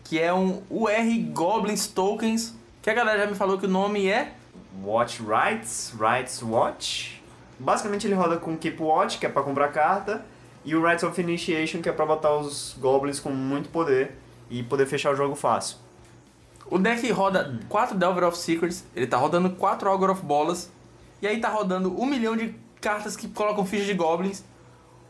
que 0.02 0.18
é 0.18 0.34
um 0.34 0.60
UR 0.68 0.90
Goblins 1.32 1.86
Tokens, 1.86 2.52
que 2.82 2.90
a 2.90 2.94
galera 2.94 3.20
já 3.20 3.26
me 3.28 3.36
falou 3.36 3.56
que 3.56 3.66
o 3.66 3.70
nome 3.70 4.08
é 4.08 4.34
Watch 4.82 5.22
Rights, 5.22 5.94
Rights 5.96 6.42
Watch. 6.42 7.22
Basicamente 7.60 8.08
ele 8.08 8.14
roda 8.14 8.38
com 8.38 8.56
Keep 8.58 8.82
Watch, 8.82 9.18
que 9.18 9.26
é 9.26 9.28
para 9.28 9.44
comprar 9.44 9.68
carta, 9.68 10.26
e 10.64 10.74
o 10.74 10.84
Rights 10.84 11.04
of 11.04 11.18
Initiation, 11.20 11.80
que 11.80 11.88
é 11.88 11.92
para 11.92 12.06
botar 12.06 12.36
os 12.36 12.74
Goblins 12.76 13.20
com 13.20 13.30
muito 13.30 13.68
poder 13.68 14.18
e 14.50 14.64
poder 14.64 14.86
fechar 14.86 15.12
o 15.12 15.16
jogo 15.16 15.36
fácil. 15.36 15.78
O 16.70 16.78
deck 16.78 17.10
roda 17.10 17.58
4 17.68 17.98
Delver 17.98 18.28
of 18.28 18.38
Secrets, 18.38 18.84
ele 18.94 19.04
tá 19.04 19.16
rodando 19.16 19.50
4 19.50 19.90
Augur 19.90 20.10
of 20.10 20.24
Bolas, 20.24 20.70
e 21.20 21.26
aí 21.26 21.40
tá 21.40 21.48
rodando 21.48 22.00
um 22.00 22.06
milhão 22.06 22.36
de 22.36 22.54
cartas 22.80 23.16
que 23.16 23.26
colocam 23.26 23.66
fichas 23.66 23.86
de 23.86 23.94
Goblins, 23.94 24.44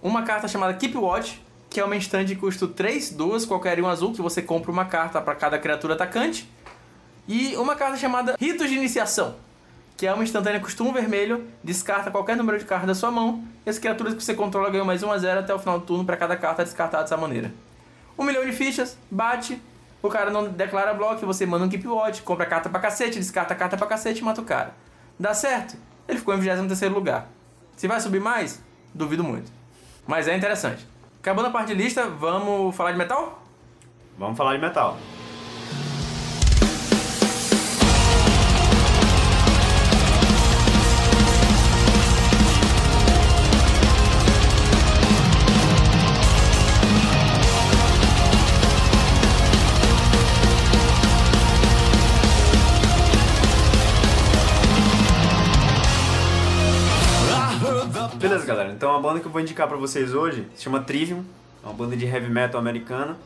uma 0.02 0.22
carta 0.22 0.48
chamada 0.48 0.72
Keep 0.72 0.96
Watch, 0.96 1.44
que 1.68 1.78
é 1.78 1.84
uma 1.84 1.94
instant 1.94 2.26
de 2.26 2.34
custo 2.34 2.66
3, 2.66 3.10
2, 3.10 3.44
qualquer 3.44 3.78
um 3.78 3.86
azul, 3.86 4.14
que 4.14 4.22
você 4.22 4.40
compra 4.40 4.70
uma 4.70 4.86
carta 4.86 5.20
para 5.20 5.34
cada 5.34 5.58
criatura 5.58 5.92
atacante, 5.92 6.50
e 7.28 7.54
uma 7.56 7.76
carta 7.76 7.98
chamada 7.98 8.36
Ritos 8.40 8.70
de 8.70 8.76
Iniciação, 8.76 9.34
que 9.98 10.06
é 10.06 10.14
uma 10.14 10.24
instantânea 10.24 10.60
custo 10.60 10.82
1 10.82 10.94
vermelho, 10.94 11.46
descarta 11.62 12.10
qualquer 12.10 12.38
número 12.38 12.58
de 12.58 12.64
cartas 12.64 12.88
da 12.88 12.94
sua 12.94 13.10
mão, 13.10 13.44
e 13.66 13.68
as 13.68 13.78
criaturas 13.78 14.14
que 14.14 14.24
você 14.24 14.32
controla 14.32 14.70
ganham 14.70 14.86
mais 14.86 15.02
1 15.02 15.12
a 15.12 15.18
0 15.18 15.40
até 15.40 15.54
o 15.54 15.58
final 15.58 15.78
do 15.78 15.84
turno 15.84 16.06
para 16.06 16.16
cada 16.16 16.38
carta 16.38 16.64
descartada 16.64 17.02
dessa 17.02 17.18
maneira. 17.18 17.52
Um 18.18 18.24
milhão 18.24 18.46
de 18.46 18.52
fichas, 18.52 18.96
bate, 19.10 19.60
o 20.02 20.08
cara 20.08 20.30
não 20.30 20.48
declara 20.48 20.94
bloco, 20.94 21.24
você 21.26 21.44
manda 21.44 21.64
um 21.64 21.68
keep 21.68 21.86
watch, 21.86 22.22
compra 22.22 22.46
carta 22.46 22.68
pra 22.68 22.80
cacete, 22.80 23.18
descarta 23.18 23.54
carta 23.54 23.76
pra 23.76 23.86
cacete 23.86 24.20
e 24.20 24.24
mata 24.24 24.40
o 24.40 24.44
cara. 24.44 24.74
Dá 25.18 25.34
certo? 25.34 25.76
Ele 26.08 26.18
ficou 26.18 26.34
em 26.34 26.40
23 26.40 26.92
lugar. 26.92 27.28
Se 27.76 27.86
vai 27.86 28.00
subir 28.00 28.20
mais? 28.20 28.62
Duvido 28.94 29.22
muito. 29.22 29.52
Mas 30.06 30.26
é 30.26 30.36
interessante. 30.36 30.86
Acabando 31.20 31.48
a 31.48 31.50
parte 31.50 31.68
de 31.68 31.74
lista, 31.74 32.06
vamos 32.08 32.74
falar 32.74 32.92
de 32.92 32.98
metal? 32.98 33.42
Vamos 34.18 34.36
falar 34.36 34.54
de 34.54 34.60
metal. 34.60 34.96
Galera. 59.00 59.08
Então 59.08 59.10
a 59.10 59.12
banda 59.12 59.20
que 59.20 59.26
eu 59.26 59.32
vou 59.32 59.40
indicar 59.40 59.66
pra 59.66 59.76
vocês 59.76 60.14
hoje 60.14 60.46
se 60.54 60.62
chama 60.62 60.82
Trivium. 60.82 61.24
É 61.62 61.66
uma 61.66 61.74
banda 61.74 61.96
de 61.96 62.04
heavy 62.04 62.28
metal 62.28 62.60
americana. 62.60 63.16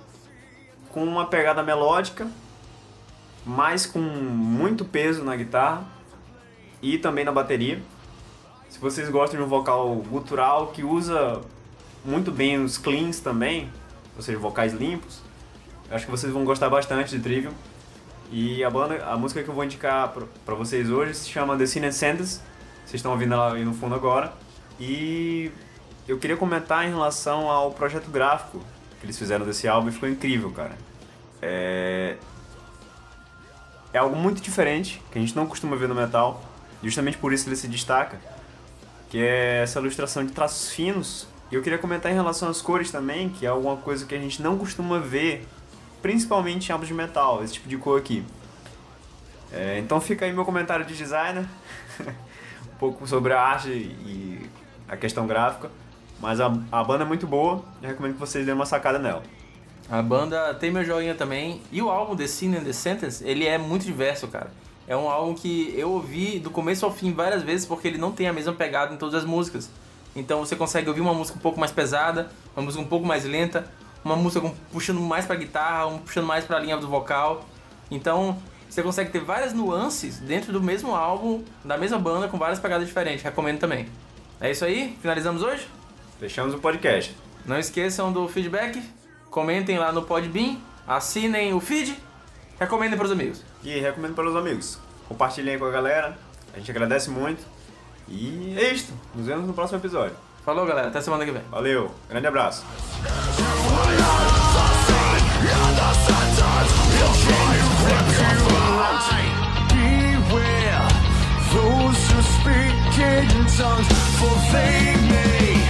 Com 0.92 1.04
uma 1.04 1.26
pegada 1.26 1.62
melódica, 1.62 2.28
mas 3.44 3.84
com 3.84 3.98
muito 3.98 4.84
peso 4.84 5.24
na 5.24 5.34
guitarra 5.34 5.84
e 6.80 6.98
também 6.98 7.24
na 7.24 7.32
bateria. 7.32 7.82
Se 8.68 8.78
vocês 8.78 9.08
gostam 9.08 9.38
de 9.38 9.44
um 9.44 9.48
vocal 9.48 9.94
gutural 10.08 10.68
que 10.68 10.84
usa 10.84 11.40
muito 12.04 12.30
bem 12.30 12.62
os 12.62 12.78
cleans 12.78 13.20
também, 13.20 13.70
ou 14.16 14.22
seja, 14.22 14.38
vocais 14.38 14.72
limpos, 14.72 15.20
acho 15.90 16.04
que 16.04 16.10
vocês 16.10 16.32
vão 16.32 16.44
gostar 16.44 16.70
bastante 16.70 17.16
de 17.16 17.22
Trivium. 17.22 17.52
E 18.30 18.62
a 18.64 18.70
banda, 18.70 19.04
a 19.04 19.16
música 19.16 19.42
que 19.42 19.48
eu 19.48 19.54
vou 19.54 19.64
indicar 19.64 20.12
para 20.44 20.54
vocês 20.54 20.90
hoje 20.90 21.14
se 21.14 21.28
chama 21.28 21.56
The 21.56 21.66
Sin 21.66 21.84
and 21.84 21.92
Vocês 21.92 22.40
estão 22.92 23.12
ouvindo 23.12 23.34
ela 23.34 23.52
aí 23.52 23.64
no 23.64 23.74
fundo 23.74 23.94
agora. 23.94 24.32
E 24.78 25.50
eu 26.06 26.18
queria 26.18 26.36
comentar 26.36 26.86
em 26.86 26.90
relação 26.90 27.50
ao 27.50 27.70
projeto 27.70 28.10
gráfico 28.10 28.60
que 29.04 29.06
eles 29.06 29.18
fizeram 29.18 29.44
desse 29.44 29.68
álbum 29.68 29.88
e 29.88 29.92
ficou 29.92 30.08
incrível, 30.08 30.50
cara. 30.50 30.76
É... 31.42 32.16
é 33.92 33.98
algo 33.98 34.16
muito 34.16 34.40
diferente, 34.40 35.02
que 35.12 35.18
a 35.18 35.20
gente 35.20 35.36
não 35.36 35.46
costuma 35.46 35.76
ver 35.76 35.88
no 35.88 35.94
metal, 35.94 36.42
justamente 36.82 37.18
por 37.18 37.32
isso 37.32 37.48
ele 37.48 37.56
se 37.56 37.68
destaca, 37.68 38.18
que 39.10 39.18
é 39.18 39.62
essa 39.62 39.78
ilustração 39.78 40.24
de 40.24 40.32
traços 40.32 40.70
finos. 40.70 41.28
E 41.52 41.54
eu 41.54 41.62
queria 41.62 41.78
comentar 41.78 42.10
em 42.10 42.14
relação 42.14 42.48
às 42.48 42.62
cores 42.62 42.90
também, 42.90 43.28
que 43.28 43.44
é 43.44 43.48
alguma 43.48 43.76
coisa 43.76 44.06
que 44.06 44.14
a 44.14 44.18
gente 44.18 44.40
não 44.40 44.56
costuma 44.56 44.98
ver, 44.98 45.46
principalmente 46.00 46.70
em 46.70 46.72
álbuns 46.72 46.88
de 46.88 46.94
metal, 46.94 47.44
esse 47.44 47.54
tipo 47.54 47.68
de 47.68 47.76
cor 47.76 47.98
aqui. 47.98 48.24
É, 49.52 49.78
então 49.78 50.00
fica 50.00 50.24
aí 50.24 50.32
meu 50.32 50.44
comentário 50.44 50.84
de 50.84 50.96
designer, 50.96 51.46
um 52.00 52.78
pouco 52.78 53.06
sobre 53.06 53.32
a 53.32 53.40
arte 53.40 53.68
e 53.68 54.33
a 54.88 54.96
questão 54.96 55.26
gráfica. 55.26 55.70
Mas 56.20 56.40
a, 56.40 56.46
a 56.72 56.84
banda 56.84 57.04
é 57.04 57.06
muito 57.06 57.26
boa 57.26 57.62
e 57.82 57.86
recomendo 57.86 58.14
que 58.14 58.20
vocês 58.20 58.44
dêem 58.44 58.54
uma 58.54 58.66
sacada 58.66 58.98
nela. 58.98 59.22
A 59.90 60.00
banda 60.00 60.54
tem 60.54 60.70
meu 60.70 60.84
joinha 60.84 61.14
também. 61.14 61.60
E 61.70 61.82
o 61.82 61.90
álbum 61.90 62.16
The 62.16 62.26
Scene 62.26 62.56
and 62.56 62.64
the 62.64 62.72
Sentence, 62.72 63.22
ele 63.26 63.46
é 63.46 63.58
muito 63.58 63.84
diverso, 63.84 64.28
cara. 64.28 64.50
É 64.86 64.96
um 64.96 65.08
álbum 65.08 65.34
que 65.34 65.74
eu 65.76 65.90
ouvi 65.90 66.38
do 66.38 66.50
começo 66.50 66.84
ao 66.84 66.92
fim 66.92 67.12
várias 67.12 67.42
vezes 67.42 67.66
porque 67.66 67.88
ele 67.88 67.98
não 67.98 68.12
tem 68.12 68.28
a 68.28 68.32
mesma 68.32 68.52
pegada 68.52 68.94
em 68.94 68.96
todas 68.96 69.14
as 69.14 69.24
músicas. 69.24 69.70
Então 70.14 70.40
você 70.40 70.54
consegue 70.54 70.88
ouvir 70.88 71.00
uma 71.00 71.14
música 71.14 71.38
um 71.38 71.40
pouco 71.40 71.58
mais 71.58 71.72
pesada, 71.72 72.30
uma 72.54 72.64
música 72.64 72.82
um 72.82 72.86
pouco 72.86 73.06
mais 73.06 73.24
lenta, 73.24 73.66
uma 74.04 74.14
música 74.14 74.52
puxando 74.70 75.00
mais 75.00 75.26
pra 75.26 75.34
guitarra, 75.36 75.86
um 75.86 75.98
puxando 75.98 76.26
mais 76.26 76.44
pra 76.44 76.58
linha 76.58 76.76
do 76.76 76.86
vocal. 76.86 77.44
Então 77.90 78.38
você 78.68 78.82
consegue 78.82 79.10
ter 79.10 79.20
várias 79.20 79.52
nuances 79.52 80.18
dentro 80.18 80.52
do 80.52 80.62
mesmo 80.62 80.94
álbum, 80.94 81.42
da 81.64 81.78
mesma 81.78 81.98
banda, 81.98 82.28
com 82.28 82.38
várias 82.38 82.58
pegadas 82.58 82.86
diferentes. 82.86 83.22
Recomendo 83.22 83.58
também. 83.58 83.86
É 84.40 84.50
isso 84.50 84.64
aí? 84.64 84.96
Finalizamos 85.00 85.42
hoje? 85.42 85.66
Fechamos 86.18 86.54
o 86.54 86.58
podcast. 86.58 87.16
Não 87.44 87.58
esqueçam 87.58 88.12
do 88.12 88.26
feedback, 88.28 88.82
comentem 89.30 89.78
lá 89.78 89.92
no 89.92 90.02
Podbean, 90.02 90.56
assinem 90.86 91.52
o 91.52 91.60
feed, 91.60 91.96
recomendem 92.58 92.96
para 92.96 93.06
os 93.06 93.12
amigos. 93.12 93.42
E 93.62 93.78
recomendo 93.78 94.14
para 94.14 94.28
os 94.28 94.36
amigos. 94.36 94.78
Compartilhem 95.08 95.58
com 95.58 95.66
a 95.66 95.70
galera, 95.70 96.16
a 96.54 96.58
gente 96.58 96.70
agradece 96.70 97.10
muito. 97.10 97.44
E 98.08 98.54
é 98.58 98.72
isto. 98.72 98.92
Nos 99.14 99.26
vemos 99.26 99.46
no 99.46 99.54
próximo 99.54 99.78
episódio. 99.78 100.16
Falou, 100.44 100.66
galera. 100.66 100.88
Até 100.88 101.00
semana 101.00 101.24
que 101.24 101.30
vem. 101.30 101.42
Valeu. 101.50 101.90
Grande 102.08 102.26
abraço. 102.26 102.64
Beware 109.68 110.88
those 111.50 112.12
who 112.12 112.22
speak 112.22 112.83
wicked 112.96 113.50
songs 113.50 113.86
for 114.18 114.34
they 114.52 114.94
may 115.10 115.66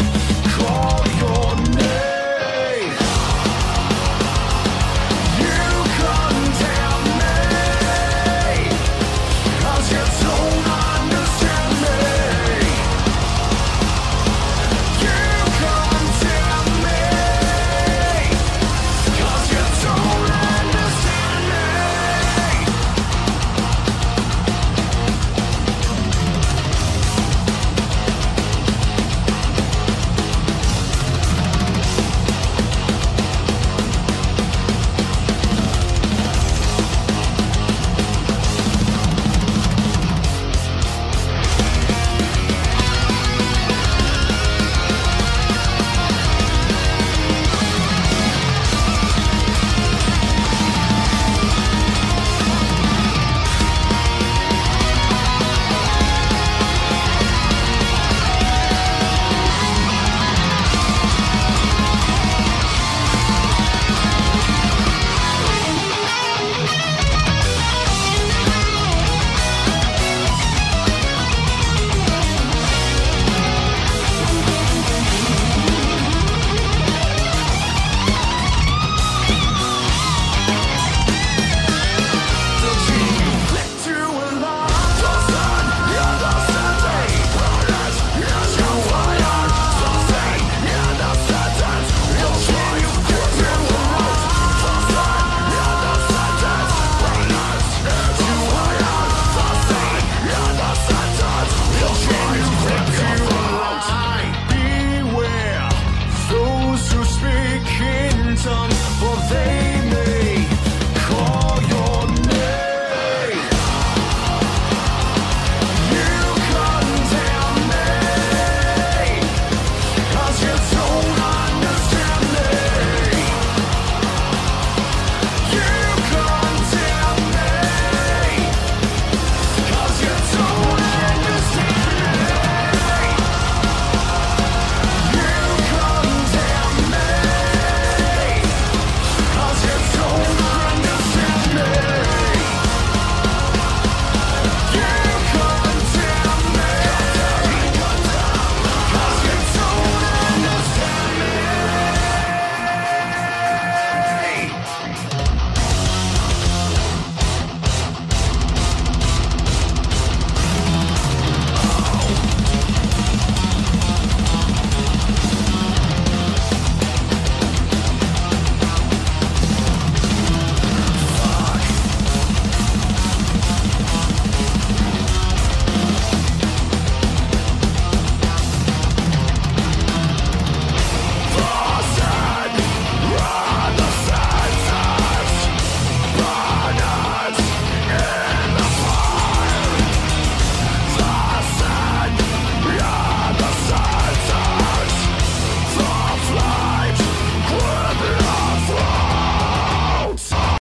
call 0.56 1.06
your 1.18 1.54